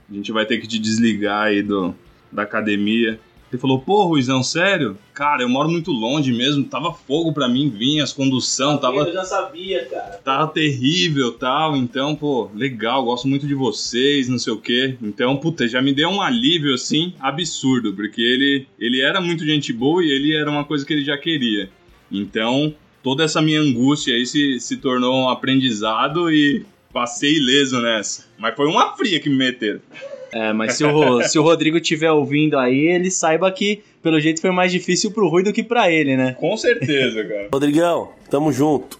a 0.08 0.14
gente 0.14 0.32
vai 0.32 0.46
ter 0.46 0.60
que 0.60 0.68
te 0.68 0.78
desligar 0.78 1.46
aí 1.48 1.64
do, 1.64 1.96
da 2.32 2.44
academia. 2.44 3.20
Ele 3.54 3.62
falou, 3.62 3.80
pô, 3.80 4.06
Ruizão, 4.06 4.42
sério? 4.42 4.98
Cara, 5.14 5.44
eu 5.44 5.50
moro 5.50 5.70
muito 5.70 5.92
longe 5.92 6.34
mesmo, 6.34 6.64
tava 6.64 6.92
fogo 6.92 7.32
pra 7.32 7.48
mim 7.48 7.70
vir, 7.70 8.02
as 8.02 8.12
condução, 8.12 8.78
tava... 8.78 8.98
Eu 8.98 9.14
já 9.14 9.24
sabia, 9.24 9.86
cara. 9.86 10.18
Tava 10.24 10.48
terrível 10.48 11.34
tal, 11.34 11.78
então, 11.78 12.16
pô, 12.16 12.50
legal, 12.56 13.06
gosto 13.06 13.28
muito 13.28 13.46
de 13.46 13.54
vocês, 13.54 14.28
não 14.28 14.40
sei 14.40 14.54
o 14.54 14.58
quê. 14.58 14.98
Então, 15.02 15.38
puta, 15.38 15.68
já 15.68 15.82
me 15.82 15.94
deu 15.94 16.10
um 16.10 16.20
alívio, 16.20 16.74
assim, 16.74 17.14
absurdo, 17.20 17.94
porque 17.94 18.22
ele, 18.22 18.68
ele 18.80 19.02
era 19.02 19.22
muito 19.22 19.46
gente 19.46 19.72
boa 19.72 20.04
e 20.04 20.10
ele 20.10 20.36
era 20.36 20.50
uma 20.50 20.66
coisa 20.66 20.84
que 20.84 20.94
ele 20.94 21.06
já 21.06 21.18
queria. 21.18 21.70
Então, 22.12 22.74
toda 23.04 23.24
essa 23.24 23.42
minha 23.42 23.62
angústia 23.62 24.16
aí 24.16 24.26
se, 24.26 24.60
se 24.60 24.78
tornou 24.78 25.14
um 25.16 25.30
aprendizado 25.30 26.32
e 26.32 26.66
passei 26.92 27.36
ileso 27.36 27.80
nessa. 27.82 28.26
Mas 28.38 28.56
foi 28.56 28.68
uma 28.68 28.96
fria 28.96 29.20
que 29.20 29.30
me 29.30 29.36
meteram. 29.36 29.82
É, 30.34 30.52
mas 30.52 30.76
se 30.76 30.84
o, 30.84 31.22
se 31.24 31.38
o 31.38 31.44
Rodrigo 31.44 31.78
estiver 31.78 32.12
ouvindo 32.12 32.58
aí, 32.58 32.88
ele 32.88 33.12
saiba 33.12 33.52
que, 33.52 33.84
pelo 34.02 34.20
jeito, 34.20 34.42
foi 34.42 34.52
mais 34.52 34.72
difícil 34.72 35.12
pro 35.12 35.30
Rui 35.30 35.44
do 35.44 35.54
que 35.54 35.64
pra 35.64 35.92
ele, 35.92 36.18
né? 36.18 36.34
Com 36.40 36.58
certeza, 36.58 37.24
cara. 37.24 37.50
Rodrigão, 37.54 38.10
tamo 38.30 38.52
junto. 38.52 39.00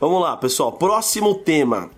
Vamos 0.00 0.20
lá, 0.20 0.36
pessoal. 0.36 0.72
Próximo 0.72 1.34
tema. 1.34 1.90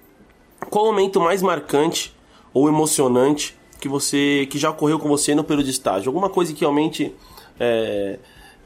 Qual 0.70 0.86
o 0.86 0.88
momento 0.88 1.20
mais 1.20 1.42
marcante 1.42 2.12
ou 2.52 2.68
emocionante 2.68 3.54
que 3.80 3.88
você 3.88 4.46
que 4.50 4.58
já 4.58 4.70
ocorreu 4.70 4.98
com 4.98 5.08
você 5.08 5.34
no 5.34 5.44
período 5.44 5.66
de 5.66 5.70
estágio? 5.70 6.08
Alguma 6.08 6.30
coisa 6.30 6.52
que 6.54 6.60
realmente 6.60 7.14
é, 7.60 8.18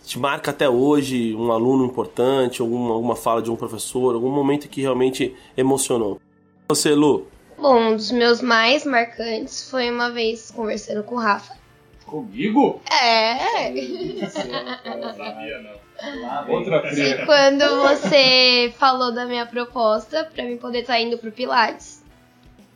te 0.04 0.18
marca 0.18 0.50
até 0.50 0.68
hoje, 0.68 1.34
um 1.34 1.52
aluno 1.52 1.84
importante, 1.84 2.60
alguma, 2.60 2.94
alguma 2.94 3.16
fala 3.16 3.42
de 3.42 3.50
um 3.50 3.56
professor, 3.56 4.14
algum 4.14 4.30
momento 4.30 4.68
que 4.68 4.80
realmente 4.80 5.34
emocionou? 5.56 6.20
Você, 6.68 6.94
Lu? 6.94 7.26
Bom, 7.58 7.76
um 7.76 7.96
dos 7.96 8.12
meus 8.12 8.40
mais 8.40 8.84
marcantes 8.84 9.68
foi 9.68 9.90
uma 9.90 10.10
vez 10.10 10.50
conversando 10.50 11.02
com 11.02 11.16
o 11.16 11.18
Rafa. 11.18 11.56
Comigo? 12.06 12.80
É. 12.90 13.70
Não 14.96 15.14
sabia, 15.14 15.58
não. 15.58 15.88
Outra 16.48 16.82
E 16.94 17.26
quando 17.26 17.82
você 17.82 18.72
falou 18.78 19.12
da 19.12 19.26
minha 19.26 19.44
proposta 19.44 20.24
pra 20.24 20.44
mim 20.44 20.56
poder 20.56 20.80
estar 20.80 21.00
indo 21.00 21.18
pro 21.18 21.32
Pilates. 21.32 22.02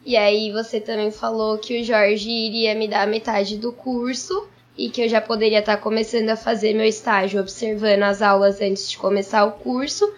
E 0.05 0.17
aí 0.17 0.51
você 0.51 0.81
também 0.81 1.13
falou 1.13 1.57
que 1.59 1.81
o 1.81 1.85
Jorge 1.85 2.29
iria 2.29 2.75
me 2.75 2.89
dar 2.89 3.07
metade 3.07 3.57
do 3.57 3.73
curso 3.73 4.49
e 4.77 4.91
que 4.91 5.03
eu 5.03 5.09
já 5.09 5.21
poderia 5.21 5.61
estar 5.61 5.77
começando 5.77 6.31
a 6.31 6.37
fazer 6.37 6.75
meu 6.75 6.85
estágio 6.85 7.41
observando 7.41 8.03
as 8.03 8.21
aulas 8.21 8.61
antes 8.61 8.91
de 8.91 8.99
começar 8.99 9.45
o 9.45 9.53
curso 9.53 10.13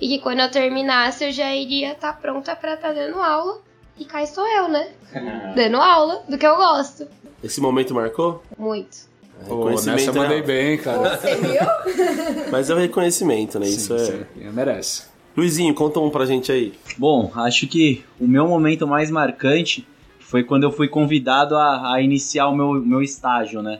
e 0.00 0.08
que 0.08 0.18
quando 0.18 0.40
eu 0.40 0.50
terminasse 0.50 1.24
eu 1.24 1.30
já 1.32 1.54
iria 1.54 1.92
estar 1.92 2.14
pronta 2.14 2.56
pra 2.56 2.74
estar 2.74 2.92
dando 2.92 3.20
aula. 3.20 3.60
E 3.98 4.04
cá 4.04 4.22
estou 4.22 4.46
eu, 4.46 4.68
né? 4.68 4.88
dando 5.56 5.76
aula 5.76 6.22
do 6.28 6.38
que 6.38 6.46
eu 6.46 6.56
gosto. 6.56 7.06
Esse 7.42 7.60
momento 7.60 7.94
marcou? 7.94 8.42
Muito. 8.56 9.08
Pô, 9.46 9.70
nessa 9.70 9.90
eu 9.90 10.14
né? 10.14 10.20
mandei 10.20 10.42
bem, 10.42 10.78
cara. 10.78 11.16
Você 11.16 11.34
viu? 11.36 11.60
Mas 12.50 12.68
é 12.70 12.74
o 12.74 12.78
reconhecimento, 12.78 13.58
né? 13.58 13.66
Isso 13.66 13.94
é. 13.94 13.98
Sim, 13.98 14.24
merece. 14.52 15.04
Luizinho, 15.36 15.72
conta 15.72 16.00
um 16.00 16.10
pra 16.10 16.26
gente 16.26 16.50
aí. 16.50 16.72
Bom, 16.96 17.30
acho 17.36 17.68
que 17.68 18.04
o 18.18 18.26
meu 18.26 18.48
momento 18.48 18.86
mais 18.86 19.10
marcante 19.10 19.86
foi 20.18 20.42
quando 20.42 20.64
eu 20.64 20.72
fui 20.72 20.88
convidado 20.88 21.56
a, 21.56 21.94
a 21.94 22.02
iniciar 22.02 22.48
o 22.48 22.54
meu, 22.54 22.74
meu 22.74 23.00
estágio, 23.00 23.62
né? 23.62 23.78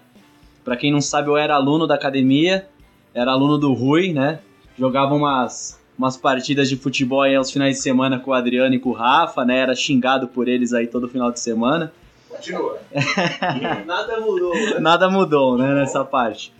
Pra 0.65 0.77
quem 0.77 0.93
não 0.93 1.01
sabe, 1.01 1.29
eu 1.29 1.37
era 1.37 1.55
aluno 1.55 1.87
da 1.87 1.97
academia, 1.97 2.69
era 3.13 3.33
aluno 3.33 3.59
do 3.59 3.73
Rui, 3.73 4.13
né? 4.13 4.39
Jogava 4.79 5.15
umas, 5.15 5.78
umas 5.99 6.17
partidas 6.17 6.69
de 6.69 6.77
futebol 6.77 7.23
aí 7.23 7.35
aos 7.35 7.51
finais 7.51 7.77
de 7.77 7.83
semana 7.83 8.21
com 8.21 8.31
o 8.31 8.35
Adriano 8.35 8.75
e 8.75 8.79
com 8.79 8.91
o 8.91 8.93
Rafa, 8.93 9.45
né? 9.45 9.59
Era 9.59 9.75
xingado 9.75 10.29
por 10.29 10.47
eles 10.47 10.73
aí 10.73 10.87
todo 10.87 11.09
final 11.09 11.33
de 11.33 11.41
semana. 11.41 11.93
Continua. 12.29 12.79
Nada 13.85 14.21
mudou. 14.21 14.81
Nada 14.81 15.11
mudou, 15.11 15.59
né, 15.59 15.75
nessa 15.75 16.05
parte. 16.05 16.53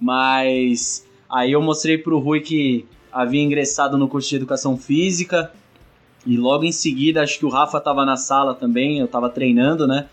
Mas 0.00 1.06
aí 1.28 1.52
eu 1.52 1.62
mostrei 1.62 1.96
pro 1.96 2.18
Rui 2.18 2.40
que 2.40 2.84
havia 3.12 3.40
ingressado 3.40 3.96
no 3.96 4.08
curso 4.08 4.28
de 4.28 4.36
educação 4.36 4.76
física. 4.76 5.52
E 6.26 6.36
logo 6.36 6.64
em 6.64 6.72
seguida, 6.72 7.22
acho 7.22 7.38
que 7.38 7.46
o 7.46 7.48
Rafa 7.48 7.80
tava 7.80 8.04
na 8.04 8.16
sala 8.16 8.54
também, 8.54 8.98
eu 8.98 9.08
tava 9.08 9.30
treinando, 9.30 9.86
né? 9.86 10.06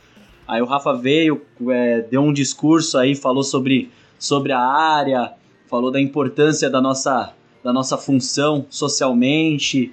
Aí 0.48 0.62
o 0.62 0.66
Rafa 0.66 0.94
veio, 0.94 1.42
é, 1.70 2.02
deu 2.02 2.22
um 2.22 2.32
discurso 2.32 2.98
aí, 2.98 3.16
falou 3.16 3.44
sobre, 3.44 3.92
sobre 4.18 4.54
a 4.54 4.62
área, 4.62 5.34
falou 5.68 5.92
da 5.92 6.00
importância 6.00 6.70
da 6.70 6.80
nossa, 6.80 7.34
da 7.67 7.73
nossa 7.73 7.97
função 7.97 8.65
socialmente. 8.69 9.91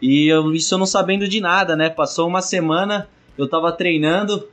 E 0.00 0.28
eu, 0.28 0.54
isso 0.54 0.72
eu 0.72 0.78
não 0.78 0.86
sabendo 0.86 1.28
de 1.28 1.42
nada, 1.42 1.76
né? 1.76 1.90
Passou 1.90 2.26
uma 2.26 2.40
semana, 2.40 3.06
eu 3.36 3.46
tava 3.46 3.70
treinando, 3.70 4.48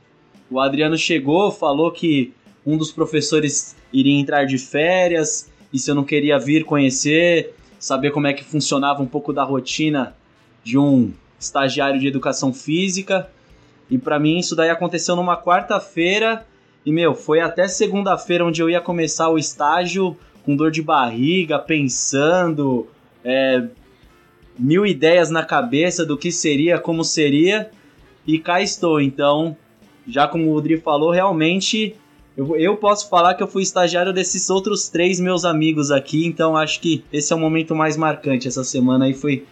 o 0.50 0.60
Adriano 0.60 0.94
chegou, 0.94 1.50
falou 1.50 1.90
que 1.90 2.34
um 2.66 2.76
dos 2.76 2.92
professores 2.92 3.74
iria 3.90 4.20
entrar 4.20 4.44
de 4.44 4.58
férias 4.58 5.50
e 5.72 5.78
se 5.78 5.90
eu 5.90 5.94
não 5.94 6.04
queria 6.04 6.38
vir 6.38 6.66
conhecer, 6.66 7.54
saber 7.78 8.10
como 8.10 8.26
é 8.26 8.34
que 8.34 8.44
funcionava 8.44 9.02
um 9.02 9.06
pouco 9.06 9.32
da 9.32 9.42
rotina 9.42 10.14
de 10.62 10.76
um 10.76 11.14
estagiário 11.38 11.98
de 11.98 12.08
educação 12.08 12.52
física. 12.52 13.30
E 13.88 13.96
pra 13.96 14.18
mim 14.18 14.36
isso 14.36 14.54
daí 14.54 14.68
aconteceu 14.68 15.16
numa 15.16 15.42
quarta-feira 15.42 16.46
e 16.84 16.92
meu, 16.92 17.14
foi 17.14 17.40
até 17.40 17.66
segunda-feira 17.66 18.44
onde 18.44 18.60
eu 18.60 18.68
ia 18.68 18.82
começar 18.82 19.30
o 19.30 19.38
estágio 19.38 20.14
com 20.44 20.56
dor 20.56 20.70
de 20.70 20.82
barriga, 20.82 21.58
pensando, 21.58 22.86
é, 23.24 23.64
mil 24.58 24.86
ideias 24.86 25.30
na 25.30 25.44
cabeça 25.44 26.04
do 26.04 26.16
que 26.16 26.30
seria, 26.30 26.78
como 26.78 27.04
seria, 27.04 27.70
e 28.26 28.38
cá 28.38 28.60
estou. 28.60 29.00
Então, 29.00 29.56
já 30.06 30.26
como 30.28 30.50
o 30.50 30.54
Rodrigo 30.54 30.82
falou, 30.82 31.10
realmente 31.10 31.94
eu, 32.36 32.56
eu 32.56 32.76
posso 32.76 33.08
falar 33.08 33.34
que 33.34 33.42
eu 33.42 33.46
fui 33.46 33.62
estagiário 33.62 34.12
desses 34.12 34.48
outros 34.50 34.88
três 34.88 35.20
meus 35.20 35.44
amigos 35.44 35.90
aqui, 35.90 36.24
então 36.24 36.56
acho 36.56 36.80
que 36.80 37.04
esse 37.12 37.32
é 37.32 37.36
o 37.36 37.38
momento 37.38 37.74
mais 37.74 37.96
marcante. 37.96 38.48
Essa 38.48 38.64
semana 38.64 39.04
aí 39.04 39.14
foi, 39.14 39.44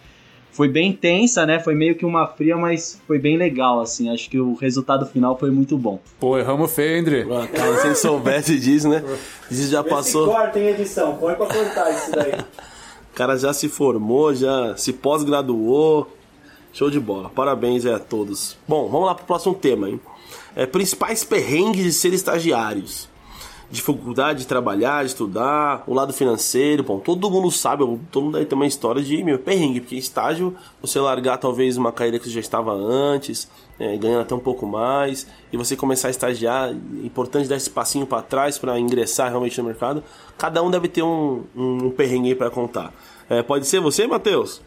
foi 0.51 0.67
bem 0.67 0.91
tensa, 0.91 1.45
né? 1.45 1.59
Foi 1.59 1.73
meio 1.73 1.95
que 1.95 2.05
uma 2.05 2.27
fria, 2.27 2.57
mas 2.57 2.99
foi 3.07 3.17
bem 3.19 3.37
legal, 3.37 3.79
assim. 3.79 4.09
Acho 4.09 4.29
que 4.29 4.39
o 4.39 4.55
resultado 4.55 5.05
final 5.05 5.37
foi 5.37 5.51
muito 5.51 5.77
bom. 5.77 5.99
Pô, 6.19 6.37
erramos 6.37 6.71
feio, 6.71 6.99
André. 6.99 7.25
Ah, 7.31 7.47
cara, 7.47 7.77
se 7.77 7.87
ele 7.87 7.95
soubesse 7.95 8.59
disso, 8.59 8.89
né? 8.89 9.03
Isso 9.49 9.69
já 9.69 9.83
passou. 9.83 10.27
corta 10.27 10.59
em 10.59 10.67
edição, 10.67 11.15
põe 11.15 11.35
pra 11.35 11.45
cortar 11.45 11.91
isso 11.91 12.11
daí. 12.11 12.33
O 13.11 13.15
cara 13.15 13.37
já 13.37 13.53
se 13.53 13.69
formou, 13.69 14.33
já 14.33 14.75
se 14.77 14.93
pós-graduou. 14.93 16.09
Show 16.71 16.89
de 16.89 16.99
bola. 16.99 17.29
Parabéns 17.29 17.85
aí 17.85 17.93
a 17.93 17.99
todos. 17.99 18.57
Bom, 18.67 18.87
vamos 18.89 19.07
lá 19.07 19.15
pro 19.15 19.25
próximo 19.25 19.55
tema, 19.55 19.89
hein? 19.89 19.99
É, 20.55 20.65
principais 20.65 21.23
perrengues 21.23 21.83
de 21.83 21.91
ser 21.91 22.13
estagiários. 22.13 23.09
Dificuldade 23.71 24.39
de 24.39 24.47
trabalhar, 24.47 25.03
de 25.03 25.11
estudar, 25.11 25.83
o 25.85 25.93
lado 25.93 26.11
financeiro, 26.11 26.83
bom, 26.83 26.99
todo 26.99 27.29
mundo 27.29 27.51
sabe, 27.51 27.83
todo 28.11 28.23
mundo 28.23 28.37
aí 28.37 28.45
tem 28.45 28.55
uma 28.55 28.65
história 28.65 29.01
de 29.01 29.23
meu 29.23 29.37
perrengue, 29.37 29.79
porque 29.79 29.95
estágio, 29.95 30.55
você 30.81 30.99
largar 30.99 31.37
talvez 31.37 31.77
uma 31.77 31.91
carreira 31.91 32.17
que 32.17 32.25
você 32.25 32.31
já 32.31 32.39
estava 32.39 32.73
antes, 32.73 33.49
é, 33.79 33.95
ganhando 33.97 34.21
até 34.21 34.33
um 34.33 34.39
pouco 34.39 34.65
mais, 34.65 35.27
e 35.53 35.57
você 35.57 35.75
começar 35.75 36.07
a 36.07 36.11
estagiar, 36.11 36.69
é 36.69 37.05
importante 37.05 37.47
dar 37.47 37.57
esse 37.57 37.69
passinho 37.69 38.07
para 38.07 38.23
trás 38.23 38.57
para 38.57 38.79
ingressar 38.79 39.29
realmente 39.29 39.59
no 39.59 39.67
mercado. 39.67 40.03
Cada 40.37 40.63
um 40.63 40.71
deve 40.71 40.87
ter 40.87 41.03
um, 41.03 41.43
um, 41.55 41.91
perrengue 41.91 42.33
para 42.33 42.49
contar. 42.49 42.91
É, 43.29 43.43
pode 43.43 43.67
ser 43.67 43.79
você, 43.79 44.07
Matheus? 44.07 44.61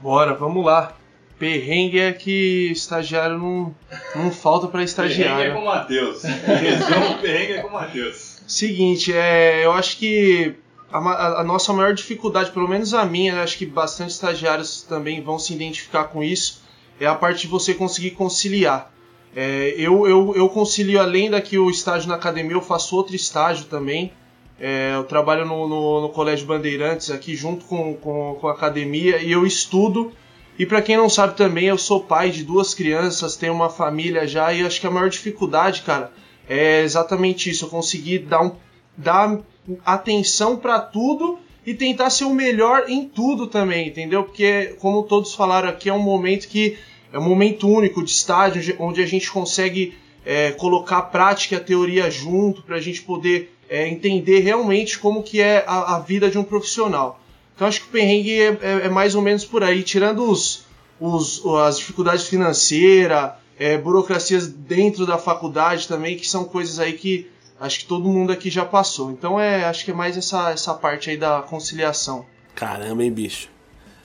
Bora, 0.00 0.34
vamos 0.34 0.64
lá. 0.64 0.97
Perrengue 1.38 2.00
é 2.00 2.12
que 2.12 2.72
estagiário 2.72 3.38
não, 3.38 3.74
não 4.16 4.30
falta 4.32 4.66
para 4.66 4.82
estagiário. 4.82 5.36
Perrengue 5.36 5.50
é 5.50 5.54
com 5.54 5.60
o 5.60 5.66
Matheus. 5.66 6.22
Resumo, 6.22 7.18
perrengue 7.22 7.52
é 7.52 7.62
com 7.62 7.68
o 7.68 7.72
Matheus. 7.72 8.40
Seguinte, 8.46 9.12
é, 9.12 9.64
eu 9.64 9.72
acho 9.72 9.98
que 9.98 10.56
a, 10.90 10.98
a, 10.98 11.40
a, 11.40 11.44
nossa 11.44 11.72
maior 11.72 11.94
dificuldade, 11.94 12.50
pelo 12.50 12.66
menos 12.66 12.92
a 12.94 13.04
minha, 13.04 13.42
acho 13.42 13.56
que 13.56 13.66
bastante 13.66 14.10
estagiários 14.10 14.82
também 14.82 15.22
vão 15.22 15.38
se 15.38 15.54
identificar 15.54 16.04
com 16.04 16.24
isso, 16.24 16.62
é 16.98 17.06
a 17.06 17.14
parte 17.14 17.42
de 17.42 17.48
você 17.48 17.74
conseguir 17.74 18.12
conciliar. 18.12 18.92
É, 19.36 19.74
eu, 19.76 20.08
eu, 20.08 20.32
eu 20.34 20.48
concilio, 20.48 21.00
além 21.00 21.30
daqui 21.30 21.58
o 21.58 21.70
estágio 21.70 22.08
na 22.08 22.16
academia, 22.16 22.54
eu 22.54 22.62
faço 22.62 22.96
outro 22.96 23.14
estágio 23.14 23.66
também. 23.66 24.12
É, 24.58 24.94
eu 24.94 25.04
trabalho 25.04 25.46
no, 25.46 25.68
no, 25.68 26.00
no, 26.00 26.08
Colégio 26.08 26.46
Bandeirantes 26.46 27.12
aqui 27.12 27.36
junto 27.36 27.64
com, 27.66 27.94
com, 27.94 28.36
com 28.40 28.48
a 28.48 28.52
academia 28.52 29.22
e 29.22 29.30
eu 29.30 29.46
estudo 29.46 30.12
e 30.58 30.66
para 30.66 30.82
quem 30.82 30.96
não 30.96 31.08
sabe 31.08 31.36
também, 31.36 31.66
eu 31.66 31.78
sou 31.78 32.00
pai 32.00 32.30
de 32.30 32.42
duas 32.42 32.74
crianças, 32.74 33.36
tenho 33.36 33.52
uma 33.54 33.70
família 33.70 34.26
já 34.26 34.52
e 34.52 34.66
acho 34.66 34.80
que 34.80 34.86
a 34.86 34.90
maior 34.90 35.08
dificuldade, 35.08 35.82
cara, 35.82 36.12
é 36.48 36.82
exatamente 36.82 37.48
isso, 37.48 37.66
eu 37.66 37.68
conseguir 37.68 38.20
dar, 38.20 38.42
um, 38.42 38.52
dar 38.96 39.38
atenção 39.84 40.56
para 40.56 40.80
tudo 40.80 41.38
e 41.64 41.74
tentar 41.74 42.10
ser 42.10 42.24
o 42.24 42.34
melhor 42.34 42.86
em 42.88 43.06
tudo 43.06 43.46
também, 43.46 43.88
entendeu? 43.88 44.24
Porque 44.24 44.74
como 44.80 45.04
todos 45.04 45.34
falaram 45.34 45.68
aqui, 45.68 45.88
é 45.88 45.92
um 45.92 45.98
momento 45.98 46.48
que 46.48 46.76
é 47.12 47.18
um 47.18 47.28
momento 47.28 47.68
único 47.68 48.02
de 48.02 48.10
estágio 48.10 48.74
onde 48.78 49.02
a 49.02 49.06
gente 49.06 49.30
consegue 49.30 49.96
é, 50.26 50.50
colocar 50.52 50.98
a 50.98 51.02
prática 51.02 51.54
e 51.54 51.58
a 51.58 51.60
teoria 51.60 52.10
junto 52.10 52.62
para 52.62 52.76
a 52.76 52.80
gente 52.80 53.02
poder 53.02 53.54
é, 53.68 53.88
entender 53.88 54.40
realmente 54.40 54.98
como 54.98 55.22
que 55.22 55.40
é 55.40 55.64
a, 55.66 55.96
a 55.96 56.00
vida 56.00 56.30
de 56.30 56.36
um 56.36 56.44
profissional. 56.44 57.20
Então 57.58 57.66
acho 57.66 57.80
que 57.80 57.88
o 57.88 57.90
perrengue 57.90 58.40
é, 58.40 58.56
é, 58.62 58.72
é 58.84 58.88
mais 58.88 59.16
ou 59.16 59.20
menos 59.20 59.44
por 59.44 59.64
aí, 59.64 59.82
tirando 59.82 60.30
os, 60.30 60.64
os 61.00 61.44
as 61.66 61.76
dificuldades 61.76 62.28
financeiras, 62.28 63.32
é, 63.58 63.76
burocracias 63.76 64.46
dentro 64.46 65.04
da 65.04 65.18
faculdade 65.18 65.88
também, 65.88 66.16
que 66.16 66.24
são 66.24 66.44
coisas 66.44 66.78
aí 66.78 66.92
que 66.92 67.28
acho 67.58 67.80
que 67.80 67.86
todo 67.86 68.08
mundo 68.08 68.30
aqui 68.30 68.48
já 68.48 68.64
passou. 68.64 69.10
Então 69.10 69.40
é, 69.40 69.64
acho 69.64 69.84
que 69.84 69.90
é 69.90 69.94
mais 69.94 70.16
essa, 70.16 70.50
essa 70.50 70.72
parte 70.72 71.10
aí 71.10 71.16
da 71.16 71.42
conciliação. 71.42 72.24
Caramba, 72.54 73.02
hein, 73.02 73.10
bicho? 73.10 73.48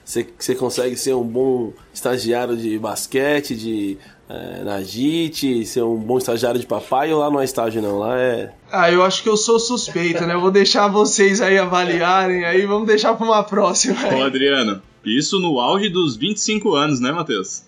Você, 0.04 0.26
você 0.38 0.54
consegue 0.54 0.96
ser 0.96 1.14
um 1.14 1.24
bom 1.24 1.72
estagiário 1.92 2.56
de 2.56 2.78
basquete, 2.78 3.56
de 3.56 3.96
é, 4.28 4.64
na 4.64 4.82
JIT, 4.82 5.64
ser 5.66 5.82
um 5.82 5.96
bom 5.96 6.18
estagiário 6.18 6.60
de 6.60 6.66
papai 6.66 7.12
ou 7.12 7.20
lá 7.20 7.30
não 7.30 7.40
é 7.40 7.44
estágio 7.44 7.80
não? 7.80 7.98
Lá 7.98 8.18
é. 8.18 8.52
Ah, 8.70 8.90
eu 8.90 9.02
acho 9.02 9.22
que 9.22 9.28
eu 9.28 9.36
sou 9.36 9.58
suspeito, 9.58 10.26
né? 10.26 10.34
Eu 10.34 10.40
vou 10.40 10.50
deixar 10.50 10.88
vocês 10.88 11.40
aí 11.40 11.58
avaliarem 11.58 12.44
aí, 12.44 12.66
vamos 12.66 12.86
deixar 12.86 13.14
pra 13.14 13.26
uma 13.26 13.42
próxima. 13.42 13.96
Ô, 14.14 14.22
Adriano, 14.22 14.82
isso 15.04 15.38
no 15.40 15.58
auge 15.58 15.88
dos 15.88 16.16
25 16.16 16.74
anos, 16.74 17.00
né, 17.00 17.12
Matheus? 17.12 17.64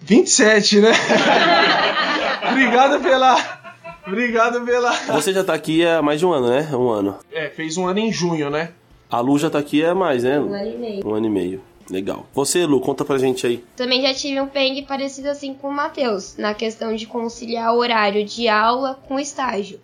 27, 0.00 0.80
né? 0.80 0.92
Obrigado 2.50 3.02
pela. 3.02 3.58
Obrigado 4.06 4.64
pela. 4.64 4.92
Você 4.92 5.32
já 5.32 5.44
tá 5.44 5.52
aqui 5.52 5.84
há 5.84 6.00
mais 6.00 6.18
de 6.18 6.24
um 6.24 6.32
ano, 6.32 6.48
né? 6.48 6.68
Um 6.72 6.88
ano. 6.88 7.18
É, 7.30 7.50
fez 7.50 7.76
um 7.76 7.86
ano 7.86 7.98
em 7.98 8.12
junho, 8.12 8.48
né? 8.48 8.70
A 9.10 9.20
Lu 9.20 9.38
já 9.38 9.48
tá 9.48 9.58
aqui 9.58 9.84
há 9.84 9.94
mais, 9.94 10.22
né? 10.22 10.38
Um 10.38 10.52
ano 10.52 10.70
e 10.70 10.76
meio. 10.76 11.06
Um 11.06 11.14
ano 11.14 11.26
e 11.26 11.30
meio. 11.30 11.62
Legal. 11.90 12.26
Você, 12.34 12.66
Lu, 12.66 12.80
conta 12.80 13.04
pra 13.04 13.16
gente 13.16 13.46
aí. 13.46 13.64
Também 13.74 14.02
já 14.02 14.12
tive 14.12 14.38
um 14.40 14.46
perrengue 14.46 14.82
parecido 14.82 15.28
assim 15.30 15.54
com 15.54 15.68
o 15.68 15.72
Matheus, 15.72 16.36
na 16.36 16.52
questão 16.52 16.94
de 16.94 17.06
conciliar 17.06 17.74
o 17.74 17.78
horário 17.78 18.24
de 18.24 18.46
aula 18.48 19.00
com 19.08 19.14
o 19.14 19.20
estágio. 19.20 19.80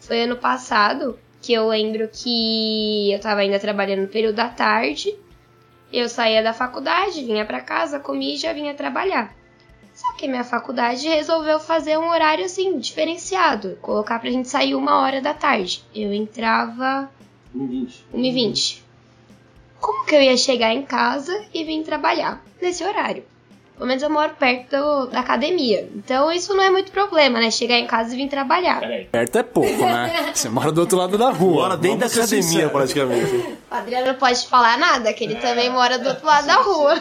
Foi 0.00 0.22
ano 0.22 0.36
passado 0.36 1.18
que 1.42 1.52
eu 1.52 1.68
lembro 1.68 2.08
que 2.10 3.12
eu 3.12 3.20
tava 3.20 3.40
ainda 3.40 3.58
trabalhando 3.58 4.02
no 4.02 4.08
período 4.08 4.36
da 4.36 4.48
tarde. 4.48 5.14
Eu 5.92 6.08
saía 6.08 6.42
da 6.42 6.54
faculdade, 6.54 7.22
vinha 7.22 7.44
para 7.44 7.60
casa, 7.60 8.00
comia 8.00 8.34
e 8.34 8.38
já 8.38 8.54
vinha 8.54 8.72
trabalhar. 8.72 9.34
Só 9.94 10.14
que 10.14 10.26
minha 10.26 10.42
faculdade 10.42 11.06
resolveu 11.06 11.60
fazer 11.60 11.98
um 11.98 12.08
horário 12.08 12.46
assim, 12.46 12.78
diferenciado. 12.78 13.78
Colocar 13.82 14.18
pra 14.18 14.30
gente 14.30 14.48
sair 14.48 14.74
uma 14.74 15.02
hora 15.02 15.20
da 15.20 15.34
tarde. 15.34 15.84
Eu 15.94 16.12
entrava. 16.14 17.10
1h20. 17.54 17.88
1h20 18.14 18.84
como 19.84 20.06
que 20.06 20.14
eu 20.14 20.22
ia 20.22 20.36
chegar 20.38 20.72
em 20.72 20.82
casa 20.82 21.44
e 21.52 21.62
vir 21.62 21.82
trabalhar 21.82 22.42
nesse 22.60 22.82
horário? 22.82 23.22
Pelo 23.76 23.86
menos 23.86 24.02
eu 24.02 24.08
moro 24.08 24.34
perto 24.38 24.70
do, 24.70 25.06
da 25.08 25.20
academia. 25.20 25.86
Então 25.94 26.32
isso 26.32 26.54
não 26.54 26.62
é 26.62 26.70
muito 26.70 26.90
problema, 26.90 27.38
né? 27.38 27.50
Chegar 27.50 27.78
em 27.78 27.86
casa 27.86 28.14
e 28.14 28.16
vir 28.16 28.28
trabalhar. 28.30 28.80
Perto 29.12 29.36
é 29.36 29.42
pouco, 29.42 29.84
né? 29.84 30.32
Você 30.32 30.48
mora 30.48 30.72
do 30.72 30.80
outro 30.80 30.96
lado 30.96 31.18
da 31.18 31.30
rua. 31.30 31.64
Mora 31.64 31.76
dentro 31.76 31.98
da 31.98 32.06
academia, 32.06 32.42
sincero. 32.42 32.70
praticamente. 32.70 33.34
O 33.70 33.74
Adriano 33.74 34.06
não 34.06 34.14
pode 34.14 34.46
falar 34.46 34.78
nada, 34.78 35.12
que 35.12 35.24
ele 35.24 35.34
também 35.34 35.68
mora 35.68 35.98
do 35.98 36.08
outro 36.08 36.24
lado 36.24 36.46
da 36.46 36.62
rua. 36.62 36.94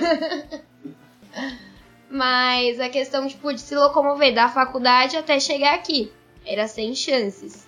Mas 2.12 2.82
a 2.82 2.90
questão 2.90 3.26
tipo, 3.30 3.54
de 3.54 3.62
se 3.62 3.76
locomover 3.76 4.34
da 4.34 4.50
faculdade 4.50 5.16
até 5.16 5.40
chegar 5.40 5.76
aqui 5.76 6.12
era 6.46 6.68
sem 6.68 6.94
chances. 6.94 7.63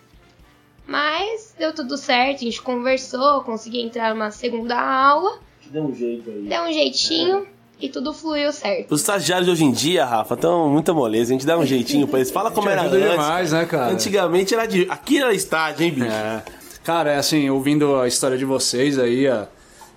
Mas 0.88 1.54
deu 1.58 1.74
tudo 1.74 1.98
certo, 1.98 2.42
a 2.42 2.44
gente 2.44 2.62
conversou, 2.62 3.42
consegui 3.42 3.82
entrar 3.82 4.14
numa 4.14 4.32
segunda 4.32 4.80
aula. 4.80 5.40
Deu 5.70 5.84
um 5.84 5.94
jeito 5.94 6.30
aí. 6.30 6.44
Deu 6.44 6.62
um 6.62 6.72
jeitinho. 6.72 7.38
É. 7.52 7.56
E 7.82 7.90
tudo 7.90 8.14
fluiu 8.14 8.54
certo. 8.54 8.94
Os 8.94 9.02
estagiários 9.02 9.46
de 9.46 9.52
hoje 9.52 9.66
em 9.66 9.72
dia, 9.72 10.06
Rafa, 10.06 10.36
estão 10.36 10.70
muita 10.70 10.94
moleza. 10.94 11.32
A 11.32 11.34
gente 11.34 11.46
dá 11.46 11.58
um 11.58 11.66
jeitinho 11.66 12.08
pra 12.08 12.20
eles. 12.20 12.32
Fala 12.32 12.50
como 12.50 12.70
era 12.70 12.84
antes. 12.84 13.12
demais, 13.12 13.52
né, 13.52 13.66
cara? 13.66 13.92
Antigamente 13.92 14.54
era 14.54 14.66
de... 14.66 14.88
Aqui 14.90 15.18
era 15.18 15.34
estágio, 15.34 15.84
hein, 15.84 15.92
bicho? 15.92 16.06
É. 16.06 16.44
Cara, 16.86 17.12
é 17.12 17.18
assim, 17.18 17.50
ouvindo 17.50 17.98
a 17.98 18.08
história 18.08 18.38
de 18.38 18.46
vocês 18.46 18.98
aí, 18.98 19.28
a... 19.28 19.50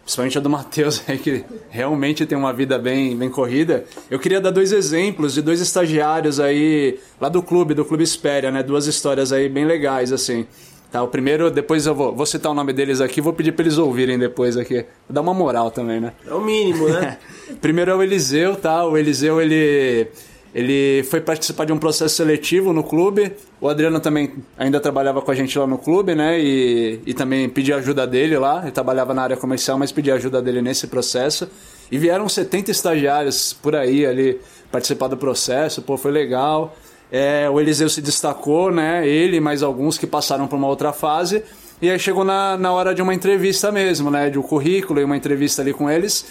principalmente 0.03 0.37
a 0.37 0.41
do 0.41 0.51
Matheus 0.51 1.03
aí, 1.07 1.19
que 1.19 1.45
realmente 1.71 2.27
tem 2.27 2.37
uma 2.37 2.53
vida 2.53 2.79
bem, 2.81 3.17
bem 3.17 3.31
corrida. 3.31 3.85
Eu 4.11 4.19
queria 4.19 4.41
dar 4.41 4.51
dois 4.51 4.73
exemplos 4.73 5.35
de 5.35 5.41
dois 5.41 5.61
estagiários 5.61 6.41
aí, 6.41 6.99
lá 7.21 7.29
do 7.29 7.43
clube, 7.43 7.75
do 7.75 7.85
Clube 7.85 8.03
Espéria, 8.03 8.51
né? 8.51 8.61
Duas 8.61 8.89
histórias 8.89 9.31
aí 9.33 9.49
bem 9.49 9.65
legais, 9.65 10.13
assim. 10.13 10.49
Tá, 10.91 11.03
o 11.03 11.09
primeiro, 11.09 11.51
depois 11.51 11.87
eu 11.87 11.95
vou, 11.95 12.15
vou 12.15 12.25
citar 12.25 12.51
o 12.51 12.55
nome 12.55 12.73
deles 12.73 13.01
aqui, 13.01 13.21
vou 13.21 13.35
pedir 13.35 13.53
para 13.53 13.65
eles 13.65 13.77
ouvirem 13.77 14.19
depois 14.19 14.57
aqui. 14.57 14.87
Dar 15.09 15.21
uma 15.21 15.35
moral 15.35 15.71
também, 15.71 16.01
né? 16.01 16.13
É 16.27 16.33
o 16.33 16.41
mínimo, 16.41 16.89
né? 16.89 17.19
primeiro 17.61 17.91
é 17.91 17.95
o 17.95 18.03
Eliseu, 18.03 18.57
tá? 18.57 18.87
O 18.87 18.97
Eliseu, 18.97 19.41
ele 19.41 20.09
ele 20.55 21.03
foi 21.05 21.21
participar 21.21 21.67
de 21.67 21.73
um 21.73 21.79
processo 21.79 22.17
seletivo 22.17 22.73
no 22.73 22.83
clube. 22.83 23.33
O 23.61 23.69
Adriano 23.69 24.01
também 24.01 24.33
ainda 24.57 24.81
trabalhava 24.81 25.21
com 25.21 25.31
a 25.31 25.35
gente 25.35 25.59
lá 25.59 25.67
no 25.67 25.77
clube, 25.77 26.15
né? 26.15 26.41
E, 26.41 27.01
e 27.07 27.15
também 27.15 27.49
pedi 27.49 27.73
ajuda 27.73 28.07
dele 28.07 28.39
lá. 28.39 28.63
Ele 28.63 28.71
trabalhava 28.71 29.13
na 29.13 29.23
área 29.23 29.37
comercial, 29.37 29.79
mas 29.79 29.93
pedi 29.93 30.11
ajuda 30.11 30.41
dele 30.41 30.63
nesse 30.63 30.87
processo. 30.87 31.49
E 31.93 31.99
vieram 31.99 32.29
70 32.29 32.71
estagiários 32.71 33.53
por 33.53 33.77
aí 33.77 34.07
ali 34.07 34.41
participar 34.73 35.09
do 35.09 35.17
processo. 35.19 35.83
Pô, 35.83 35.99
foi 35.99 36.13
legal. 36.13 36.75
É, 37.11 37.49
o 37.49 37.59
Eliseu 37.61 37.89
se 37.89 38.03
destacou, 38.03 38.71
né? 38.71 39.07
Ele 39.07 39.41
mais 39.41 39.63
alguns 39.63 39.97
que 39.97 40.07
passaram 40.07 40.47
para 40.47 40.57
uma 40.57 40.67
outra 40.67 40.93
fase. 40.93 41.43
E 41.81 41.89
aí 41.89 41.99
chegou 41.99 42.25
na, 42.25 42.57
na 42.57 42.73
hora 42.73 42.95
de 42.95 43.01
uma 43.01 43.15
entrevista 43.15 43.73
mesmo, 43.73 44.11
né? 44.11 44.29
De 44.29 44.39
um 44.39 44.43
currículo 44.43 45.01
e 45.01 45.05
uma 45.05 45.17
entrevista 45.17 45.63
ali 45.63 45.73
com 45.73 45.89
eles. 45.89 46.27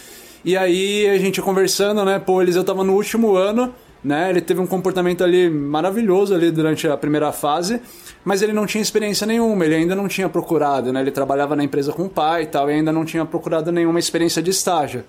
E 0.45 0.55
aí 0.55 1.07
a 1.07 1.17
gente 1.17 1.41
conversando, 1.41 2.05
né? 2.05 2.19
Pô, 2.19 2.35
o 2.35 2.41
Eliseu 2.41 2.63
tava 2.63 2.83
no 2.83 2.93
último 2.93 3.35
ano, 3.35 3.73
né? 4.03 4.29
Ele 4.29 4.41
teve 4.41 4.59
um 4.59 4.67
comportamento 4.67 5.23
ali 5.23 5.49
maravilhoso 5.49 6.33
ali 6.33 6.51
durante 6.51 6.87
a 6.87 6.95
primeira 6.95 7.31
fase, 7.31 7.81
mas 8.23 8.41
ele 8.41 8.53
não 8.53 8.65
tinha 8.65 8.81
experiência 8.81 9.25
nenhuma, 9.25 9.65
ele 9.65 9.75
ainda 9.75 9.95
não 9.95 10.07
tinha 10.07 10.29
procurado, 10.29 10.93
né? 10.93 11.01
Ele 11.01 11.11
trabalhava 11.11 11.55
na 11.55 11.63
empresa 11.63 11.91
com 11.91 12.03
o 12.03 12.09
pai 12.09 12.43
e 12.43 12.45
tal, 12.47 12.69
e 12.69 12.73
ainda 12.73 12.91
não 12.91 13.03
tinha 13.03 13.25
procurado 13.25 13.71
nenhuma 13.71 13.99
experiência 13.99 14.41
de 14.41 14.51
estágio. 14.51 15.03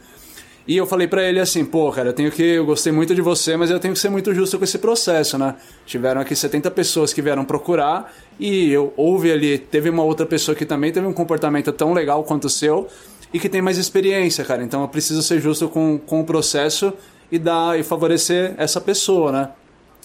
E 0.68 0.76
eu 0.76 0.86
falei 0.86 1.08
para 1.08 1.26
ele 1.26 1.40
assim, 1.40 1.64
pô, 1.64 1.90
cara, 1.90 2.10
eu 2.10 2.12
tenho 2.12 2.30
que. 2.30 2.42
Eu 2.42 2.66
gostei 2.66 2.92
muito 2.92 3.14
de 3.14 3.22
você, 3.22 3.56
mas 3.56 3.70
eu 3.70 3.80
tenho 3.80 3.94
que 3.94 4.00
ser 4.00 4.10
muito 4.10 4.34
justo 4.34 4.58
com 4.58 4.64
esse 4.64 4.78
processo, 4.78 5.38
né? 5.38 5.54
Tiveram 5.86 6.20
aqui 6.20 6.36
70 6.36 6.70
pessoas 6.72 7.10
que 7.10 7.22
vieram 7.22 7.42
procurar 7.42 8.12
e 8.38 8.70
eu 8.70 8.92
houve 8.94 9.32
ali, 9.32 9.56
teve 9.56 9.88
uma 9.88 10.02
outra 10.02 10.26
pessoa 10.26 10.54
que 10.54 10.66
também 10.66 10.92
teve 10.92 11.06
um 11.06 11.12
comportamento 11.14 11.72
tão 11.72 11.94
legal 11.94 12.22
quanto 12.22 12.44
o 12.44 12.50
seu 12.50 12.86
e 13.32 13.40
que 13.40 13.48
tem 13.48 13.62
mais 13.62 13.78
experiência, 13.78 14.44
cara. 14.44 14.62
Então 14.62 14.82
eu 14.82 14.88
preciso 14.88 15.22
ser 15.22 15.40
justo 15.40 15.70
com, 15.70 15.98
com 15.98 16.20
o 16.20 16.24
processo 16.24 16.92
e 17.32 17.38
dar 17.38 17.80
e 17.80 17.82
favorecer 17.82 18.54
essa 18.58 18.78
pessoa, 18.78 19.32
né? 19.32 19.48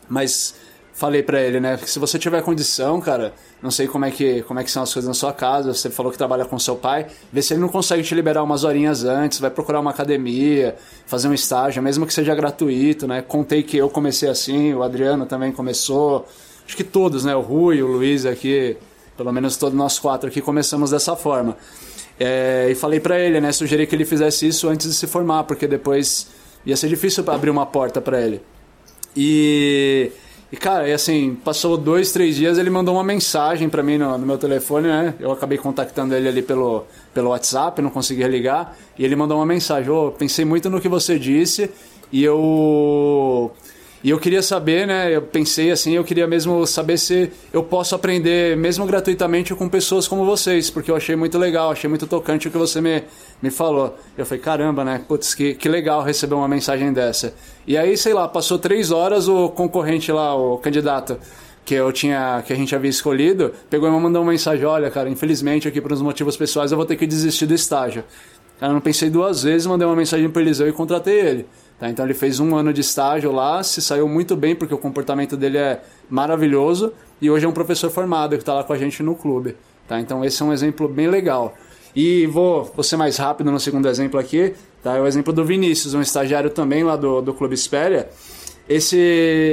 Mas 0.07 0.55
falei 0.93 1.23
para 1.23 1.41
ele, 1.41 1.59
né? 1.59 1.77
Se 1.77 1.99
você 1.99 2.19
tiver 2.19 2.41
condição, 2.43 3.01
cara, 3.01 3.33
não 3.61 3.71
sei 3.71 3.87
como 3.87 4.05
é 4.05 4.11
que 4.11 4.43
como 4.43 4.59
é 4.59 4.63
que 4.63 4.71
são 4.71 4.83
as 4.83 4.93
coisas 4.93 5.07
na 5.07 5.13
sua 5.13 5.33
casa. 5.33 5.73
Você 5.73 5.89
falou 5.89 6.11
que 6.11 6.17
trabalha 6.17 6.45
com 6.45 6.57
seu 6.59 6.75
pai, 6.75 7.07
vê 7.31 7.41
se 7.41 7.53
ele 7.53 7.61
não 7.61 7.69
consegue 7.69 8.03
te 8.03 8.13
liberar 8.13 8.43
umas 8.43 8.63
horinhas 8.63 9.03
antes, 9.03 9.39
vai 9.39 9.49
procurar 9.49 9.79
uma 9.79 9.91
academia, 9.91 10.75
fazer 11.05 11.27
um 11.27 11.33
estágio, 11.33 11.81
mesmo 11.81 12.05
que 12.05 12.13
seja 12.13 12.33
gratuito, 12.35 13.07
né? 13.07 13.21
Contei 13.21 13.63
que 13.63 13.75
eu 13.77 13.89
comecei 13.89 14.29
assim, 14.29 14.73
o 14.73 14.83
Adriano 14.83 15.25
também 15.25 15.51
começou, 15.51 16.27
acho 16.65 16.77
que 16.77 16.83
todos, 16.83 17.25
né? 17.25 17.35
O 17.35 17.41
Rui, 17.41 17.81
o 17.81 17.87
Luiz 17.87 18.25
aqui 18.25 18.77
Pelo 19.17 19.31
menos 19.31 19.57
todos 19.57 19.77
nós 19.77 19.99
quatro 19.99 20.27
aqui 20.29 20.41
começamos 20.41 20.89
dessa 20.91 21.15
forma. 21.15 21.55
É, 22.19 22.67
e 22.71 22.75
falei 22.75 22.99
para 22.99 23.19
ele, 23.19 23.39
né? 23.39 23.51
Sugeri 23.51 23.85
que 23.85 23.95
ele 23.95 24.05
fizesse 24.05 24.47
isso 24.47 24.67
antes 24.67 24.87
de 24.87 24.93
se 24.93 25.07
formar, 25.07 25.43
porque 25.43 25.67
depois 25.67 26.27
ia 26.65 26.75
ser 26.75 26.87
difícil 26.87 27.23
abrir 27.27 27.49
uma 27.49 27.65
porta 27.65 28.01
para 28.01 28.21
ele. 28.21 28.41
E, 29.15 30.11
e, 30.53 30.55
cara, 30.55 30.87
e 30.87 30.93
assim, 30.93 31.35
passou 31.43 31.75
dois, 31.75 32.11
três 32.11 32.35
dias, 32.35 32.59
ele 32.59 32.69
mandou 32.69 32.93
uma 32.93 33.03
mensagem 33.03 33.67
para 33.67 33.81
mim 33.81 33.97
no, 33.97 34.15
no, 34.19 34.23
meu 34.23 34.37
telefone, 34.37 34.87
né? 34.87 35.15
Eu 35.19 35.31
acabei 35.31 35.57
contactando 35.57 36.13
ele 36.13 36.27
ali 36.27 36.43
pelo, 36.43 36.85
pelo 37.11 37.31
WhatsApp, 37.31 37.81
não 37.81 37.89
conseguia 37.89 38.27
ligar. 38.27 38.77
E 38.95 39.03
ele 39.03 39.15
mandou 39.15 39.39
uma 39.39 39.47
mensagem: 39.47 39.89
Ô, 39.89 40.09
oh, 40.09 40.11
pensei 40.11 40.45
muito 40.45 40.69
no 40.69 40.79
que 40.79 40.87
você 40.87 41.17
disse 41.17 41.71
e 42.11 42.23
eu 42.23 43.51
e 44.03 44.09
eu 44.09 44.19
queria 44.19 44.41
saber, 44.41 44.85
né? 44.85 45.15
Eu 45.15 45.21
pensei 45.21 45.71
assim, 45.71 45.93
eu 45.93 46.03
queria 46.03 46.27
mesmo 46.27 46.67
saber 46.67 46.97
se 46.97 47.31
eu 47.53 47.63
posso 47.63 47.95
aprender 47.95 48.57
mesmo 48.57 48.85
gratuitamente 48.85 49.55
com 49.55 49.69
pessoas 49.69 50.09
como 50.09 50.25
vocês, 50.25 50.69
porque 50.69 50.91
eu 50.91 50.95
achei 50.95 51.15
muito 51.15 51.37
legal, 51.37 51.71
achei 51.71 51.89
muito 51.89 52.05
tocante 52.05 52.49
o 52.49 52.51
que 52.51 52.57
você 52.57 52.81
me, 52.81 53.01
me 53.41 53.49
falou. 53.49 53.97
Eu 54.17 54.25
falei, 54.25 54.43
caramba, 54.43 54.83
né? 54.83 55.01
Putz, 55.07 55.33
que, 55.33 55.53
que 55.53 55.69
legal 55.69 56.03
receber 56.03 56.35
uma 56.35 56.49
mensagem 56.49 56.91
dessa. 56.91 57.33
E 57.65 57.77
aí, 57.77 57.95
sei 57.95 58.13
lá, 58.13 58.27
passou 58.27 58.59
três 58.59 58.91
horas, 58.91 59.29
o 59.29 59.47
concorrente 59.47 60.11
lá, 60.11 60.35
o 60.35 60.57
candidato 60.57 61.17
que 61.63 61.73
eu 61.73 61.89
tinha 61.93 62.43
que 62.45 62.51
a 62.51 62.55
gente 62.57 62.75
havia 62.75 62.89
escolhido, 62.89 63.53
pegou 63.69 63.87
e 63.87 63.91
me 63.91 63.97
mandou 63.97 64.21
uma 64.21 64.31
mensagem, 64.31 64.65
olha, 64.65 64.91
cara, 64.91 65.09
infelizmente 65.09 65.65
aqui 65.65 65.79
por 65.79 65.93
uns 65.93 66.01
motivos 66.01 66.35
pessoais 66.35 66.71
eu 66.71 66.77
vou 66.77 66.85
ter 66.85 66.97
que 66.97 67.07
desistir 67.07 67.45
do 67.45 67.53
estágio. 67.53 68.03
Eu 68.61 68.73
não 68.73 68.81
pensei 68.81 69.09
duas 69.09 69.43
vezes, 69.43 69.65
mandei 69.65 69.87
uma 69.87 69.95
mensagem 69.95 70.29
para 70.29 70.41
Eliseu 70.41 70.67
e 70.67 70.73
contratei 70.73 71.19
ele. 71.19 71.45
Tá? 71.83 71.89
Então 71.89 72.05
ele 72.05 72.13
fez 72.13 72.39
um 72.39 72.55
ano 72.55 72.71
de 72.71 72.79
estágio 72.79 73.29
lá, 73.29 73.61
se 73.61 73.81
saiu 73.81 74.07
muito 74.07 74.37
bem 74.37 74.55
porque 74.55 74.73
o 74.73 74.77
comportamento 74.77 75.35
dele 75.35 75.57
é 75.57 75.81
maravilhoso 76.09 76.93
e 77.21 77.29
hoje 77.29 77.45
é 77.45 77.49
um 77.49 77.51
professor 77.51 77.91
formado 77.91 78.37
que 78.37 78.41
está 78.41 78.53
lá 78.53 78.63
com 78.63 78.71
a 78.71 78.77
gente 78.77 79.03
no 79.03 79.15
clube. 79.15 79.57
Tá? 79.85 79.99
Então 79.99 80.23
esse 80.23 80.41
é 80.41 80.45
um 80.45 80.53
exemplo 80.53 80.87
bem 80.87 81.09
legal. 81.09 81.53
E 81.93 82.25
vou, 82.27 82.63
vou 82.73 82.85
ser 82.85 82.95
mais 82.95 83.17
rápido 83.17 83.51
no 83.51 83.59
segundo 83.59 83.89
exemplo 83.89 84.17
aqui. 84.17 84.55
Tá? 84.81 84.95
É 84.95 85.01
o 85.01 85.05
exemplo 85.05 85.33
do 85.33 85.43
Vinícius, 85.43 85.93
um 85.93 85.99
estagiário 85.99 86.49
também 86.49 86.85
lá 86.85 86.95
do, 86.95 87.21
do 87.21 87.33
Clube 87.33 87.53
Espéria. 87.53 88.07
Esse, 88.69 88.95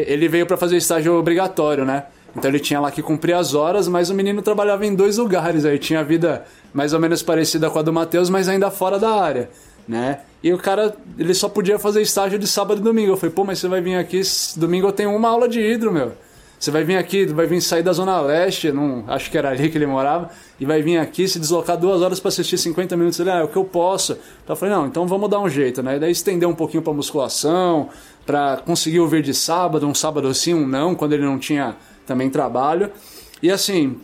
ele 0.06 0.28
veio 0.28 0.46
para 0.46 0.56
fazer 0.56 0.76
estágio 0.76 1.14
obrigatório, 1.14 1.84
né? 1.84 2.04
Então 2.36 2.48
ele 2.48 2.60
tinha 2.60 2.78
lá 2.78 2.92
que 2.92 3.02
cumprir 3.02 3.32
as 3.32 3.54
horas, 3.54 3.88
mas 3.88 4.08
o 4.08 4.14
menino 4.14 4.40
trabalhava 4.40 4.86
em 4.86 4.94
dois 4.94 5.16
lugares. 5.16 5.64
Aí 5.64 5.80
tinha 5.80 5.98
a 5.98 6.04
vida 6.04 6.44
mais 6.72 6.92
ou 6.92 7.00
menos 7.00 7.24
parecida 7.24 7.68
com 7.68 7.80
a 7.80 7.82
do 7.82 7.92
Matheus, 7.92 8.30
mas 8.30 8.48
ainda 8.48 8.70
fora 8.70 9.00
da 9.00 9.20
área 9.20 9.50
né? 9.90 10.20
E 10.42 10.52
o 10.52 10.58
cara, 10.58 10.96
ele 11.18 11.34
só 11.34 11.48
podia 11.48 11.78
fazer 11.78 12.00
estágio 12.00 12.38
de 12.38 12.46
sábado 12.46 12.80
e 12.80 12.84
domingo. 12.84 13.12
Eu 13.12 13.16
falei, 13.16 13.34
pô, 13.34 13.44
mas 13.44 13.58
você 13.58 13.66
vai 13.66 13.80
vir 13.80 13.96
aqui, 13.96 14.22
domingo 14.56 14.86
eu 14.86 14.92
tenho 14.92 15.14
uma 15.14 15.28
aula 15.28 15.48
de 15.48 15.60
hidro, 15.60 15.92
meu. 15.92 16.12
Você 16.58 16.70
vai 16.70 16.84
vir 16.84 16.96
aqui, 16.96 17.26
vai 17.26 17.46
vir 17.46 17.60
sair 17.60 17.82
da 17.82 17.92
Zona 17.92 18.20
Leste, 18.20 18.70
não, 18.70 19.02
acho 19.08 19.30
que 19.30 19.38
era 19.38 19.48
ali 19.48 19.70
que 19.70 19.78
ele 19.78 19.86
morava, 19.86 20.30
e 20.60 20.66
vai 20.66 20.82
vir 20.82 20.98
aqui 20.98 21.26
se 21.26 21.40
deslocar 21.40 21.76
duas 21.76 22.02
horas 22.02 22.20
para 22.20 22.28
assistir 22.28 22.58
50 22.58 22.96
minutos. 22.98 23.18
Ele, 23.18 23.30
ah, 23.30 23.38
é 23.38 23.42
o 23.42 23.48
que 23.48 23.56
eu 23.56 23.64
posso. 23.64 24.12
Então 24.12 24.54
eu 24.54 24.56
falei, 24.56 24.74
não, 24.74 24.86
então 24.86 25.06
vamos 25.06 25.28
dar 25.28 25.40
um 25.40 25.48
jeito, 25.48 25.82
né? 25.82 25.96
E 25.96 25.98
daí 25.98 26.12
estender 26.12 26.46
um 26.46 26.54
pouquinho 26.54 26.82
para 26.82 26.92
musculação, 26.92 27.88
para 28.24 28.58
conseguir 28.58 29.00
ouvir 29.00 29.22
de 29.22 29.34
sábado, 29.34 29.86
um 29.86 29.94
sábado 29.94 30.32
sim, 30.34 30.54
um 30.54 30.66
não, 30.66 30.94
quando 30.94 31.14
ele 31.14 31.24
não 31.24 31.38
tinha 31.38 31.76
também 32.06 32.28
trabalho. 32.28 32.90
E 33.42 33.50
assim, 33.50 33.96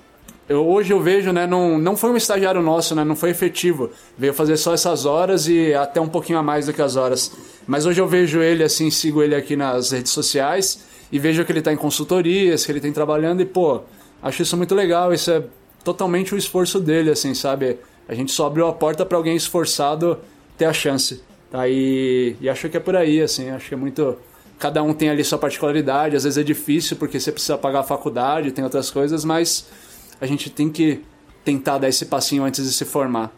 eu, 0.49 0.67
hoje 0.67 0.93
eu 0.93 1.01
vejo, 1.01 1.33
né, 1.33 1.47
não, 1.47 1.79
não 1.79 1.97
foi 1.97 2.11
um 2.11 2.17
estagiário 2.17 2.63
nosso, 2.63 2.95
né, 2.95 3.05
não 3.05 3.17
foi 3.17 3.31
efetivo. 3.31 3.91
Veio 4.17 4.33
fazer 4.33 4.57
só 4.57 4.75
essas 4.75 5.05
horas 5.05 5.49
e 5.49 5.75
até 5.75 6.01
um 6.01 6.09
pouquinho 6.09 6.39
a 6.39 6.43
mais 6.43 6.67
do 6.67 6.73
que 6.73 6.81
as 6.81 6.95
horas. 6.95 7.33
Mas 7.67 7.85
hoje 7.85 8.01
eu 8.01 8.07
vejo 8.07 8.41
ele 8.41 8.63
assim, 8.63 8.91
sigo 8.91 9.23
ele 9.23 9.35
aqui 9.35 9.57
nas 9.57 9.91
redes 9.91 10.13
sociais 10.13 10.85
e 11.11 11.19
vejo 11.19 11.45
que 11.45 11.51
ele 11.51 11.59
está 11.59 11.73
em 11.73 11.77
consultorias, 11.77 12.65
que 12.65 12.71
ele 12.71 12.81
tem 12.81 12.93
trabalhando 12.93 13.41
e, 13.41 13.45
pô, 13.45 13.81
acho 14.23 14.43
isso 14.43 14.57
muito 14.57 14.75
legal. 14.75 15.13
Isso 15.13 15.31
é 15.33 15.43
totalmente 15.83 16.35
o 16.35 16.39
esforço 16.39 16.79
dele, 16.79 17.11
assim, 17.11 17.35
sabe? 17.35 17.79
A 18.09 18.15
gente 18.15 18.31
só 18.31 18.47
abriu 18.47 18.69
a 18.69 18.73
porta 18.73 19.05
para 19.05 19.17
alguém 19.17 19.35
esforçado 19.35 20.19
ter 20.57 20.67
a 20.67 20.73
chance. 20.73 21.23
Tá? 21.51 21.69
E, 21.69 22.37
e 22.41 22.49
acho 22.49 22.69
que 22.69 22.77
é 22.77 22.81
por 22.81 22.95
aí, 22.95 23.21
assim, 23.21 23.51
acho 23.51 23.69
que 23.69 23.75
é 23.75 23.77
muito 23.77 24.17
cada 24.59 24.83
um 24.83 24.95
tem 24.95 25.11
ali 25.11 25.23
sua 25.23 25.39
particularidade, 25.39 26.17
às 26.17 26.25
vezes 26.25 26.39
é 26.39 26.43
difícil 26.43 26.97
porque 26.97 27.21
você 27.21 27.31
precisa 27.31 27.59
pagar 27.59 27.81
a 27.81 27.83
faculdade, 27.83 28.53
tem 28.53 28.65
outras 28.65 28.91
coisas, 28.91 29.23
mas 29.23 29.67
a 30.21 30.27
gente 30.27 30.51
tem 30.51 30.71
que 30.71 31.03
tentar 31.45 31.79
dar 31.79 31.89
esse 31.89 32.07
passinho 32.07 32.45
antes 32.45 32.65
de 32.65 32.73
se 32.73 32.85
formar. 32.85 33.33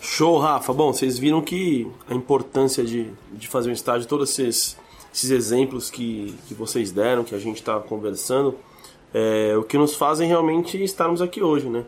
Show, 0.00 0.38
Rafa. 0.38 0.72
Bom, 0.72 0.92
vocês 0.92 1.18
viram 1.18 1.40
que 1.40 1.86
a 2.08 2.14
importância 2.14 2.84
de, 2.84 3.10
de 3.32 3.48
fazer 3.48 3.70
um 3.70 3.72
estágio, 3.72 4.08
todos 4.08 4.38
esses, 4.38 4.76
esses 5.12 5.30
exemplos 5.30 5.90
que, 5.90 6.34
que 6.46 6.54
vocês 6.54 6.90
deram, 6.90 7.24
que 7.24 7.34
a 7.34 7.38
gente 7.38 7.56
está 7.56 7.78
conversando, 7.80 8.54
é, 9.12 9.56
o 9.56 9.62
que 9.62 9.78
nos 9.78 9.94
fazem 9.94 10.28
realmente 10.28 10.82
estarmos 10.82 11.22
aqui 11.22 11.42
hoje, 11.42 11.68
né? 11.68 11.84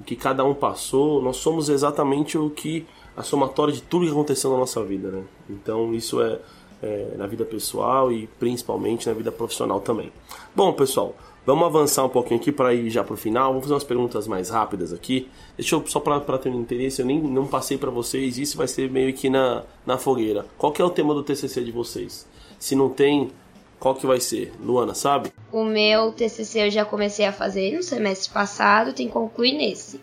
O 0.00 0.04
que 0.04 0.14
cada 0.14 0.44
um 0.44 0.54
passou, 0.54 1.22
nós 1.22 1.36
somos 1.36 1.68
exatamente 1.68 2.36
o 2.36 2.50
que 2.50 2.86
a 3.16 3.22
somatória 3.22 3.72
de 3.72 3.80
tudo 3.82 4.04
que 4.04 4.10
aconteceu 4.10 4.50
na 4.50 4.58
nossa 4.58 4.82
vida, 4.82 5.10
né? 5.10 5.22
Então 5.48 5.94
isso 5.94 6.20
é, 6.20 6.38
é 6.82 7.14
na 7.16 7.26
vida 7.26 7.44
pessoal 7.44 8.12
e 8.12 8.26
principalmente 8.38 9.06
na 9.06 9.14
vida 9.14 9.32
profissional 9.32 9.80
também. 9.80 10.12
Bom, 10.54 10.72
pessoal, 10.72 11.14
Vamos 11.46 11.64
avançar 11.64 12.04
um 12.04 12.08
pouquinho 12.08 12.40
aqui 12.40 12.50
para 12.50 12.74
ir 12.74 12.90
já 12.90 13.04
para 13.04 13.14
o 13.14 13.16
final. 13.16 13.50
Vamos 13.50 13.62
fazer 13.62 13.74
umas 13.74 13.84
perguntas 13.84 14.26
mais 14.26 14.50
rápidas 14.50 14.92
aqui. 14.92 15.28
Deixa 15.56 15.76
eu 15.76 15.86
só 15.86 16.00
para 16.00 16.38
ter 16.38 16.48
um 16.48 16.60
interesse, 16.60 17.00
eu 17.00 17.06
nem 17.06 17.20
não 17.20 17.46
passei 17.46 17.78
para 17.78 17.88
vocês. 17.88 18.36
Isso 18.36 18.58
vai 18.58 18.66
ser 18.66 18.90
meio 18.90 19.12
que 19.12 19.30
na, 19.30 19.62
na 19.86 19.96
fogueira. 19.96 20.44
Qual 20.58 20.72
que 20.72 20.82
é 20.82 20.84
o 20.84 20.90
tema 20.90 21.14
do 21.14 21.22
TCC 21.22 21.62
de 21.62 21.70
vocês? 21.70 22.26
Se 22.58 22.74
não 22.74 22.88
tem, 22.88 23.30
qual 23.78 23.94
que 23.94 24.04
vai 24.04 24.18
ser? 24.18 24.52
Luana, 24.60 24.92
sabe? 24.92 25.32
O 25.52 25.62
meu 25.62 26.10
TCC 26.10 26.66
eu 26.66 26.70
já 26.70 26.84
comecei 26.84 27.24
a 27.24 27.32
fazer 27.32 27.76
no 27.76 27.82
semestre 27.82 28.32
passado, 28.34 28.92
tem 28.92 29.06
que 29.06 29.12
concluir 29.12 29.52
nesse. 29.52 30.00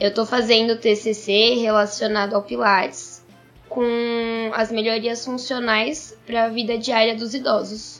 Eu 0.00 0.08
estou 0.08 0.26
fazendo 0.26 0.80
TCC 0.80 1.54
relacionado 1.60 2.34
ao 2.34 2.42
Pilates 2.42 3.24
com 3.68 4.50
as 4.52 4.72
melhorias 4.72 5.24
funcionais 5.24 6.16
para 6.26 6.46
a 6.46 6.48
vida 6.48 6.76
diária 6.76 7.14
dos 7.14 7.34
idosos. 7.34 7.95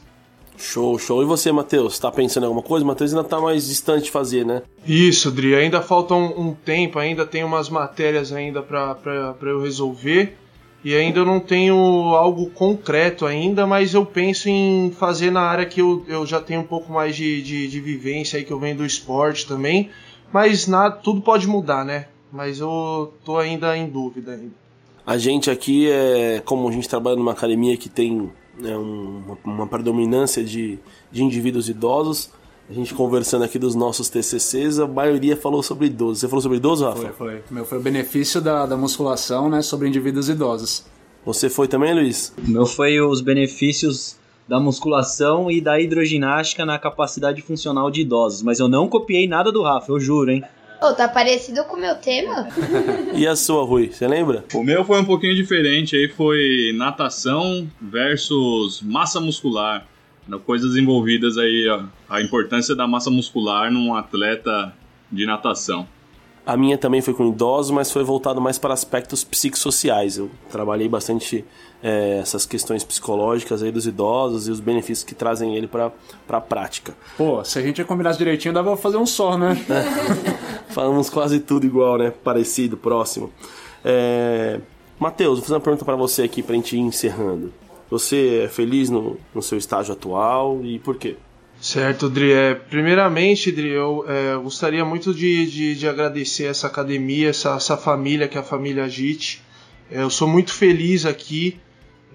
Show, 0.58 0.98
show. 0.98 1.22
E 1.22 1.24
você, 1.24 1.52
Matheus? 1.52 1.98
Tá 1.98 2.10
pensando 2.10 2.44
em 2.44 2.46
alguma 2.46 2.62
coisa? 2.62 2.84
Matheus 2.84 3.12
ainda 3.12 3.28
tá 3.28 3.40
mais 3.40 3.68
distante 3.68 4.04
de 4.04 4.10
fazer, 4.10 4.44
né? 4.44 4.62
Isso, 4.86 5.30
Dri. 5.30 5.54
Ainda 5.54 5.82
falta 5.82 6.14
um, 6.14 6.48
um 6.48 6.54
tempo, 6.54 6.98
ainda 6.98 7.26
tem 7.26 7.44
umas 7.44 7.68
matérias 7.68 8.32
ainda 8.32 8.62
para 8.62 9.36
eu 9.42 9.62
resolver. 9.62 10.36
E 10.84 10.94
ainda 10.94 11.24
não 11.24 11.40
tenho 11.40 11.74
algo 12.14 12.48
concreto 12.50 13.26
ainda, 13.26 13.66
mas 13.66 13.92
eu 13.92 14.06
penso 14.06 14.48
em 14.48 14.92
fazer 14.96 15.32
na 15.32 15.40
área 15.40 15.66
que 15.66 15.80
eu, 15.80 16.04
eu 16.06 16.24
já 16.24 16.40
tenho 16.40 16.60
um 16.60 16.66
pouco 16.66 16.92
mais 16.92 17.16
de, 17.16 17.42
de, 17.42 17.66
de 17.66 17.80
vivência 17.80 18.38
aí, 18.38 18.44
que 18.44 18.52
eu 18.52 18.60
venho 18.60 18.76
do 18.76 18.86
esporte 18.86 19.46
também. 19.46 19.90
Mas 20.32 20.68
nada, 20.68 20.96
tudo 20.96 21.20
pode 21.20 21.46
mudar, 21.48 21.84
né? 21.84 22.06
Mas 22.30 22.60
eu 22.60 23.12
tô 23.24 23.36
ainda 23.36 23.76
em 23.76 23.88
dúvida 23.88 24.32
ainda. 24.32 24.52
A 25.04 25.18
gente 25.18 25.50
aqui 25.50 25.90
é, 25.90 26.40
como 26.44 26.68
a 26.68 26.72
gente 26.72 26.88
trabalha 26.88 27.16
numa 27.16 27.32
academia 27.32 27.76
que 27.76 27.88
tem 27.88 28.30
né, 28.58 28.76
uma, 28.76 29.38
uma 29.44 29.66
predominância 29.66 30.42
de, 30.44 30.78
de 31.10 31.22
indivíduos 31.22 31.68
idosos. 31.68 32.30
A 32.68 32.72
gente 32.72 32.92
conversando 32.94 33.44
aqui 33.44 33.58
dos 33.58 33.76
nossos 33.76 34.08
TCCs, 34.08 34.80
a 34.80 34.88
maioria 34.88 35.36
falou 35.36 35.62
sobre 35.62 35.86
idosos. 35.86 36.18
Você 36.20 36.28
falou 36.28 36.42
sobre 36.42 36.58
idosos, 36.58 36.86
Rafa? 36.86 37.12
Foi, 37.12 37.12
foi. 37.12 37.42
Meu 37.50 37.64
foi 37.64 37.78
o 37.78 37.80
benefício 37.80 38.40
da, 38.40 38.66
da 38.66 38.76
musculação, 38.76 39.48
né, 39.48 39.62
sobre 39.62 39.88
indivíduos 39.88 40.28
idosos. 40.28 40.84
Você 41.24 41.48
foi 41.48 41.68
também, 41.68 41.94
Luiz? 41.94 42.32
O 42.36 42.50
meu 42.50 42.66
foi 42.66 43.00
os 43.00 43.20
benefícios 43.20 44.16
da 44.48 44.60
musculação 44.60 45.50
e 45.50 45.60
da 45.60 45.80
hidroginástica 45.80 46.64
na 46.64 46.78
capacidade 46.78 47.42
funcional 47.42 47.90
de 47.90 48.02
idosos. 48.02 48.42
Mas 48.42 48.60
eu 48.60 48.68
não 48.68 48.88
copiei 48.88 49.26
nada 49.26 49.50
do 49.50 49.62
Rafa, 49.62 49.90
eu 49.90 49.98
juro, 49.98 50.30
hein? 50.30 50.44
Oh, 50.82 50.92
tá 50.92 51.08
parecido 51.08 51.64
com 51.64 51.76
o 51.76 51.80
meu 51.80 51.94
tema? 51.96 52.48
e 53.14 53.26
a 53.26 53.34
sua, 53.34 53.64
Rui? 53.64 53.90
Você 53.92 54.06
lembra? 54.06 54.44
O 54.52 54.62
meu 54.62 54.84
foi 54.84 55.00
um 55.00 55.04
pouquinho 55.04 55.34
diferente. 55.34 55.96
Aí 55.96 56.08
foi 56.08 56.72
natação 56.76 57.68
versus 57.80 58.82
massa 58.82 59.20
muscular. 59.20 59.86
Coisas 60.44 60.76
envolvidas 60.76 61.38
aí, 61.38 61.68
ó, 61.68 61.84
a 62.08 62.20
importância 62.20 62.74
da 62.74 62.86
massa 62.86 63.10
muscular 63.10 63.70
num 63.70 63.94
atleta 63.94 64.74
de 65.10 65.24
natação. 65.24 65.86
A 66.46 66.56
minha 66.56 66.78
também 66.78 67.00
foi 67.00 67.12
com 67.12 67.26
idosos, 67.26 67.72
mas 67.72 67.90
foi 67.90 68.04
voltado 68.04 68.40
mais 68.40 68.56
para 68.56 68.72
aspectos 68.72 69.24
psicossociais. 69.24 70.16
Eu 70.16 70.30
trabalhei 70.48 70.88
bastante 70.88 71.44
é, 71.82 72.18
essas 72.22 72.46
questões 72.46 72.84
psicológicas 72.84 73.64
aí 73.64 73.72
dos 73.72 73.84
idosos 73.84 74.46
e 74.46 74.52
os 74.52 74.60
benefícios 74.60 75.02
que 75.02 75.12
trazem 75.12 75.56
ele 75.56 75.66
para 75.66 75.90
a 76.28 76.40
prática. 76.40 76.94
Pô, 77.16 77.42
se 77.42 77.58
a 77.58 77.62
gente 77.62 77.82
combinasse 77.82 78.16
direitinho, 78.16 78.54
dava 78.54 78.70
pra 78.70 78.76
fazer 78.76 78.96
um 78.96 79.06
só, 79.06 79.36
né? 79.36 79.56
Falamos 80.70 81.10
quase 81.10 81.40
tudo 81.40 81.66
igual, 81.66 81.98
né? 81.98 82.12
Parecido, 82.22 82.76
próximo. 82.76 83.32
É... 83.84 84.60
Matheus, 85.00 85.38
vou 85.38 85.42
fazer 85.42 85.54
uma 85.54 85.60
pergunta 85.60 85.84
para 85.84 85.96
você 85.96 86.22
aqui 86.22 86.44
para 86.44 86.52
a 86.52 86.56
gente 86.56 86.76
ir 86.76 86.80
encerrando. 86.80 87.52
Você 87.90 88.42
é 88.44 88.48
feliz 88.48 88.88
no, 88.88 89.16
no 89.34 89.42
seu 89.42 89.58
estágio 89.58 89.92
atual 89.92 90.60
e 90.62 90.78
por 90.78 90.96
quê? 90.96 91.16
Certo, 91.60 92.08
Dri. 92.08 92.32
É, 92.32 92.54
primeiramente, 92.54 93.50
Dri, 93.50 93.68
eu 93.68 94.04
é, 94.06 94.36
gostaria 94.36 94.84
muito 94.84 95.14
de, 95.14 95.46
de, 95.50 95.74
de, 95.74 95.88
agradecer 95.88 96.44
essa 96.44 96.66
academia, 96.66 97.30
essa, 97.30 97.54
essa 97.54 97.76
família 97.76 98.28
que 98.28 98.36
é 98.36 98.40
a 98.40 98.44
família 98.44 98.84
Agite. 98.84 99.42
É, 99.90 100.02
eu 100.02 100.10
sou 100.10 100.28
muito 100.28 100.52
feliz 100.52 101.06
aqui. 101.06 101.58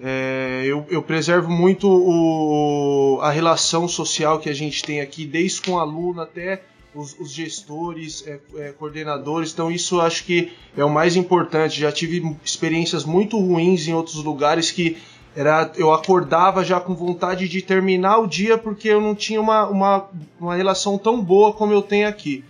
É, 0.00 0.62
eu, 0.64 0.86
eu, 0.88 1.02
preservo 1.02 1.50
muito 1.50 1.88
o, 1.88 3.20
a 3.20 3.30
relação 3.30 3.86
social 3.86 4.38
que 4.38 4.48
a 4.48 4.54
gente 4.54 4.82
tem 4.82 5.00
aqui, 5.00 5.24
desde 5.24 5.62
com 5.62 5.78
aluno 5.78 6.20
até 6.20 6.62
os, 6.94 7.18
os 7.18 7.32
gestores, 7.32 8.24
é, 8.26 8.72
coordenadores. 8.72 9.52
Então 9.52 9.70
isso 9.70 10.00
acho 10.00 10.24
que 10.24 10.52
é 10.76 10.84
o 10.84 10.90
mais 10.90 11.16
importante. 11.16 11.80
Já 11.80 11.92
tive 11.92 12.36
experiências 12.44 13.04
muito 13.04 13.38
ruins 13.38 13.86
em 13.86 13.94
outros 13.94 14.22
lugares 14.22 14.70
que 14.70 14.96
era, 15.34 15.70
eu 15.76 15.92
acordava 15.92 16.64
já 16.64 16.78
com 16.80 16.94
vontade 16.94 17.48
de 17.48 17.62
terminar 17.62 18.18
o 18.18 18.26
dia 18.26 18.58
porque 18.58 18.88
eu 18.88 19.00
não 19.00 19.14
tinha 19.14 19.40
uma, 19.40 19.66
uma, 19.66 20.08
uma 20.38 20.54
relação 20.54 20.98
tão 20.98 21.22
boa 21.22 21.52
como 21.52 21.72
eu 21.72 21.82
tenho 21.82 22.08
aqui. 22.08 22.44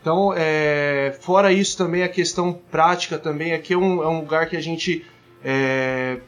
Então, 0.00 0.32
é, 0.36 1.16
fora 1.20 1.52
isso 1.52 1.76
também 1.76 2.02
a 2.02 2.08
questão 2.08 2.58
prática 2.70 3.18
também, 3.18 3.52
aqui 3.52 3.72
é 3.72 3.78
um, 3.78 4.02
é 4.02 4.08
um 4.08 4.20
lugar 4.20 4.48
que 4.48 4.56
a 4.56 4.60
gente 4.60 5.04
é, 5.44 6.18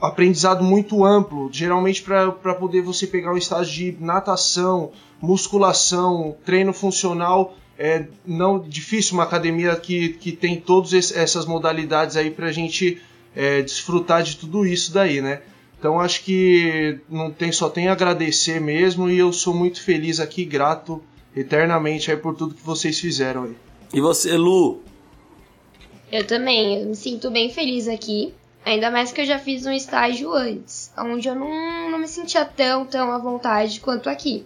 aprendizado 0.00 0.62
muito 0.62 1.04
amplo, 1.04 1.48
geralmente 1.52 2.02
para 2.02 2.54
poder 2.54 2.82
você 2.82 3.06
pegar 3.06 3.32
um 3.32 3.36
estágio 3.36 3.72
de 3.72 4.04
natação, 4.04 4.92
musculação, 5.20 6.36
treino 6.44 6.72
funcional, 6.72 7.54
é 7.78 8.04
não 8.24 8.60
difícil 8.60 9.14
uma 9.14 9.24
academia 9.24 9.74
que, 9.74 10.10
que 10.10 10.30
tem 10.30 10.60
todas 10.60 10.92
essas 11.12 11.46
modalidades 11.46 12.16
aí 12.16 12.30
para 12.30 12.46
a 12.46 12.52
gente 12.52 13.00
é, 13.34 13.62
desfrutar 13.62 14.22
de 14.22 14.36
tudo 14.36 14.66
isso 14.66 14.92
daí, 14.92 15.20
né? 15.20 15.42
Então 15.78 15.98
acho 15.98 16.22
que 16.22 17.00
não 17.08 17.30
tem 17.30 17.50
só 17.50 17.68
tem 17.68 17.88
a 17.88 17.92
agradecer 17.92 18.60
mesmo 18.60 19.10
e 19.10 19.18
eu 19.18 19.32
sou 19.32 19.52
muito 19.52 19.82
feliz 19.82 20.20
aqui, 20.20 20.44
grato 20.44 21.02
eternamente 21.34 22.10
aí 22.10 22.16
por 22.16 22.36
tudo 22.36 22.54
que 22.54 22.62
vocês 22.62 23.00
fizeram 23.00 23.44
aí. 23.44 23.56
E 23.92 24.00
você, 24.00 24.36
Lu? 24.36 24.80
Eu 26.10 26.26
também, 26.26 26.80
eu 26.80 26.86
me 26.86 26.94
sinto 26.94 27.30
bem 27.30 27.50
feliz 27.50 27.88
aqui. 27.88 28.34
Ainda 28.64 28.90
mais 28.90 29.10
que 29.10 29.22
eu 29.22 29.24
já 29.24 29.38
fiz 29.38 29.66
um 29.66 29.72
estágio 29.72 30.32
antes, 30.32 30.92
onde 30.96 31.26
eu 31.26 31.34
não, 31.34 31.90
não 31.90 31.98
me 31.98 32.06
sentia 32.06 32.44
tão, 32.44 32.86
tão 32.86 33.10
à 33.10 33.18
vontade 33.18 33.80
quanto 33.80 34.08
aqui. 34.08 34.44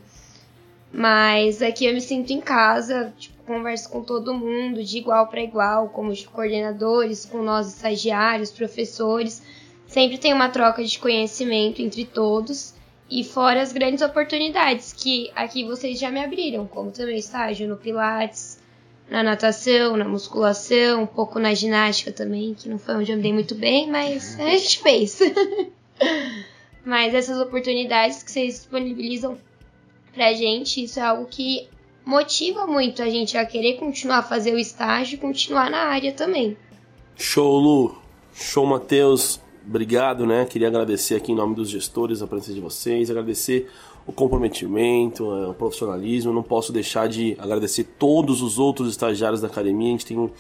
Mas 0.90 1.60
aqui 1.60 1.84
eu 1.84 1.92
me 1.92 2.00
sinto 2.00 2.32
em 2.32 2.40
casa, 2.40 3.12
tipo, 3.18 3.35
converso 3.46 3.88
com 3.88 4.02
todo 4.02 4.34
mundo 4.34 4.82
de 4.82 4.98
igual 4.98 5.28
para 5.28 5.40
igual, 5.40 5.88
como 5.88 6.10
os 6.10 6.26
coordenadores, 6.26 7.24
com 7.24 7.42
nós 7.42 7.68
estagiários, 7.68 8.50
professores. 8.50 9.42
Sempre 9.86 10.18
tem 10.18 10.32
uma 10.32 10.48
troca 10.48 10.84
de 10.84 10.98
conhecimento 10.98 11.80
entre 11.80 12.04
todos. 12.04 12.74
E 13.08 13.22
fora 13.22 13.62
as 13.62 13.72
grandes 13.72 14.02
oportunidades 14.02 14.92
que 14.92 15.30
aqui 15.34 15.64
vocês 15.64 15.98
já 15.98 16.10
me 16.10 16.22
abriram, 16.22 16.66
como 16.66 16.90
também 16.90 17.16
estágio 17.18 17.68
no 17.68 17.76
Pilates, 17.76 18.58
na 19.08 19.22
natação, 19.22 19.96
na 19.96 20.04
musculação, 20.04 21.04
um 21.04 21.06
pouco 21.06 21.38
na 21.38 21.54
ginástica 21.54 22.10
também, 22.10 22.52
que 22.52 22.68
não 22.68 22.78
foi 22.78 22.96
onde 22.96 23.12
eu 23.12 23.16
me 23.16 23.22
dei 23.22 23.32
muito 23.32 23.54
bem, 23.54 23.88
mas 23.88 24.38
a 24.40 24.50
gente 24.50 24.80
fez. 24.80 25.20
mas 26.84 27.14
essas 27.14 27.38
oportunidades 27.38 28.24
que 28.24 28.30
vocês 28.32 28.54
disponibilizam 28.54 29.38
pra 30.12 30.32
gente, 30.32 30.82
isso 30.82 30.98
é 30.98 31.02
algo 31.04 31.26
que 31.26 31.68
motiva 32.06 32.68
muito 32.68 33.02
a 33.02 33.10
gente 33.10 33.36
a 33.36 33.44
querer 33.44 33.78
continuar 33.78 34.18
a 34.18 34.22
fazer 34.22 34.54
o 34.54 34.58
estágio 34.58 35.16
e 35.16 35.18
continuar 35.18 35.68
na 35.68 35.78
área 35.78 36.12
também. 36.12 36.56
Show, 37.16 37.58
Lu. 37.58 37.96
Show, 38.32 38.64
Matheus. 38.64 39.40
Obrigado, 39.66 40.24
né? 40.24 40.44
Queria 40.44 40.68
agradecer 40.68 41.16
aqui 41.16 41.32
em 41.32 41.34
nome 41.34 41.56
dos 41.56 41.68
gestores 41.68 42.22
a 42.22 42.26
presença 42.28 42.54
de 42.54 42.60
vocês, 42.60 43.10
agradecer 43.10 43.68
o 44.06 44.12
comprometimento, 44.12 45.24
é, 45.32 45.48
o 45.48 45.54
profissionalismo. 45.54 46.32
Não 46.32 46.44
posso 46.44 46.72
deixar 46.72 47.08
de 47.08 47.36
agradecer 47.40 47.82
todos 47.98 48.40
os 48.40 48.56
outros 48.56 48.88
estagiários 48.88 49.40
da 49.40 49.48
academia. 49.48 49.88
A 49.88 49.90
gente 49.90 50.06
tem 50.06 50.30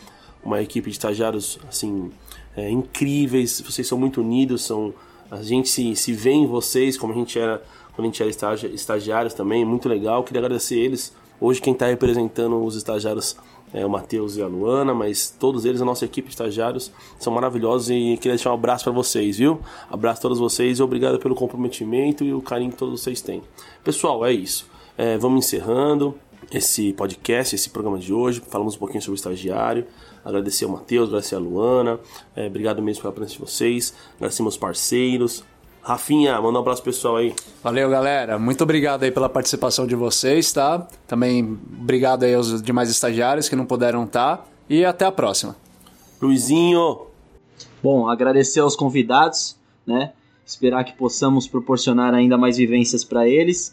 uma 0.44 0.62
equipe 0.62 0.88
de 0.88 0.96
estagiários 0.96 1.58
assim 1.68 2.12
é, 2.56 2.70
incríveis. 2.70 3.60
Vocês 3.60 3.88
são 3.88 3.98
muito 3.98 4.20
unidos, 4.20 4.62
são 4.62 4.94
a 5.28 5.42
gente 5.42 5.68
se, 5.68 5.96
se 5.96 6.12
vê 6.12 6.30
em 6.30 6.46
vocês 6.46 6.96
como 6.96 7.12
a 7.12 7.16
gente 7.16 7.36
era 7.36 7.60
quando 7.96 8.04
a 8.06 8.10
gente 8.10 8.22
era 8.22 8.30
estagi 8.30 8.66
estagiários 8.72 9.34
também. 9.34 9.64
Muito 9.64 9.88
legal. 9.88 10.22
Queria 10.22 10.40
agradecer 10.40 10.78
eles. 10.78 11.12
Hoje 11.40 11.60
quem 11.60 11.72
está 11.72 11.86
representando 11.86 12.62
os 12.64 12.76
estagiários 12.76 13.36
é, 13.72 13.84
o 13.84 13.90
Matheus 13.90 14.36
e 14.36 14.42
a 14.42 14.46
Luana, 14.46 14.94
mas 14.94 15.28
todos 15.28 15.64
eles, 15.64 15.80
a 15.80 15.84
nossa 15.84 16.04
equipe 16.04 16.28
de 16.28 16.34
estagiários, 16.34 16.90
são 17.18 17.32
maravilhosos 17.32 17.90
e 17.90 18.16
queria 18.16 18.36
deixar 18.36 18.50
um 18.50 18.54
abraço 18.54 18.84
para 18.84 18.92
vocês, 18.92 19.38
viu? 19.38 19.60
Abraço 19.90 20.20
a 20.20 20.22
todos 20.22 20.38
vocês 20.38 20.78
e 20.78 20.82
obrigado 20.82 21.18
pelo 21.18 21.34
comprometimento 21.34 22.24
e 22.24 22.32
o 22.32 22.40
carinho 22.40 22.70
que 22.70 22.78
todos 22.78 23.00
vocês 23.00 23.20
têm. 23.20 23.42
Pessoal, 23.82 24.24
é 24.24 24.32
isso. 24.32 24.66
É, 24.96 25.18
vamos 25.18 25.44
encerrando 25.44 26.14
esse 26.50 26.92
podcast, 26.92 27.54
esse 27.54 27.68
programa 27.68 27.98
de 27.98 28.12
hoje. 28.12 28.40
Falamos 28.48 28.76
um 28.76 28.78
pouquinho 28.78 29.02
sobre 29.02 29.16
o 29.16 29.20
estagiário. 29.20 29.86
Agradecer 30.24 30.64
ao 30.64 30.70
Matheus, 30.70 31.08
agradecer 31.08 31.34
a 31.34 31.38
Luana. 31.38 32.00
É, 32.34 32.46
obrigado 32.46 32.80
mesmo 32.80 33.02
pela 33.02 33.12
presença 33.12 33.34
de 33.34 33.40
vocês. 33.40 33.94
Agradecer 34.16 34.42
meus 34.42 34.56
parceiros. 34.56 35.44
Rafinha, 35.86 36.40
manda 36.40 36.58
um 36.58 36.62
abraço 36.62 36.82
pessoal 36.82 37.18
aí. 37.18 37.32
Valeu, 37.62 37.88
galera. 37.88 38.40
Muito 38.40 38.64
obrigado 38.64 39.04
aí 39.04 39.12
pela 39.12 39.28
participação 39.28 39.86
de 39.86 39.94
vocês, 39.94 40.52
tá? 40.52 40.84
Também 41.06 41.44
obrigado 41.80 42.24
aí 42.24 42.34
aos 42.34 42.60
demais 42.60 42.90
estagiários 42.90 43.48
que 43.48 43.54
não 43.54 43.64
puderam 43.64 44.02
estar. 44.02 44.38
Tá. 44.38 44.44
E 44.68 44.84
até 44.84 45.04
a 45.04 45.12
próxima. 45.12 45.54
Luizinho. 46.20 47.02
Bom, 47.80 48.08
agradecer 48.08 48.58
aos 48.58 48.74
convidados, 48.74 49.56
né? 49.86 50.12
Esperar 50.44 50.82
que 50.82 50.92
possamos 50.92 51.46
proporcionar 51.46 52.12
ainda 52.14 52.36
mais 52.36 52.56
vivências 52.56 53.04
para 53.04 53.28
eles. 53.28 53.72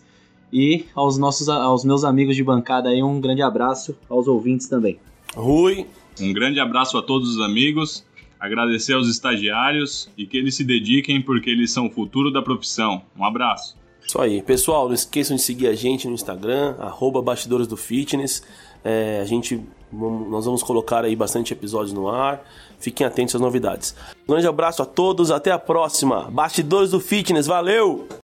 E 0.51 0.85
aos 0.93 1.17
nossos 1.17 1.49
aos 1.49 1.83
meus 1.83 2.03
amigos 2.03 2.35
de 2.35 2.43
bancada 2.43 2.89
aí, 2.89 3.01
um 3.01 3.19
grande 3.19 3.41
abraço 3.41 3.97
aos 4.07 4.27
ouvintes 4.27 4.67
também. 4.67 4.99
Rui. 5.35 5.87
Um 6.21 6.31
grande 6.31 6.59
abraço 6.59 6.95
a 6.95 7.01
todos 7.01 7.37
os 7.37 7.41
amigos 7.41 8.05
agradecer 8.43 8.93
aos 8.93 9.07
estagiários 9.07 10.09
e 10.17 10.25
que 10.25 10.35
eles 10.35 10.55
se 10.55 10.65
dediquem 10.65 11.21
porque 11.21 11.49
eles 11.49 11.71
são 11.71 11.87
o 11.87 11.89
futuro 11.89 12.29
da 12.29 12.41
profissão. 12.41 13.01
Um 13.17 13.23
abraço. 13.23 13.77
Isso 14.05 14.19
aí. 14.19 14.41
Pessoal, 14.41 14.87
não 14.87 14.93
esqueçam 14.93 15.37
de 15.37 15.41
seguir 15.41 15.67
a 15.67 15.73
gente 15.73 16.09
no 16.09 16.13
Instagram, 16.13 16.75
arroba 16.77 17.21
Bastidores 17.21 17.67
do 17.67 17.77
Fitness. 17.77 18.43
É, 18.83 19.21
a 19.21 19.25
gente, 19.25 19.61
nós 19.93 20.43
vamos 20.43 20.61
colocar 20.61 21.05
aí 21.05 21.15
bastante 21.15 21.53
episódios 21.53 21.93
no 21.93 22.09
ar. 22.09 22.45
Fiquem 22.79 23.07
atentos 23.07 23.33
às 23.33 23.39
novidades. 23.39 23.95
Um 24.27 24.33
grande 24.33 24.45
abraço 24.45 24.81
a 24.83 24.85
todos, 24.85 25.31
até 25.31 25.51
a 25.51 25.57
próxima. 25.57 26.29
Bastidores 26.29 26.91
do 26.91 26.99
Fitness, 26.99 27.47
valeu! 27.47 28.22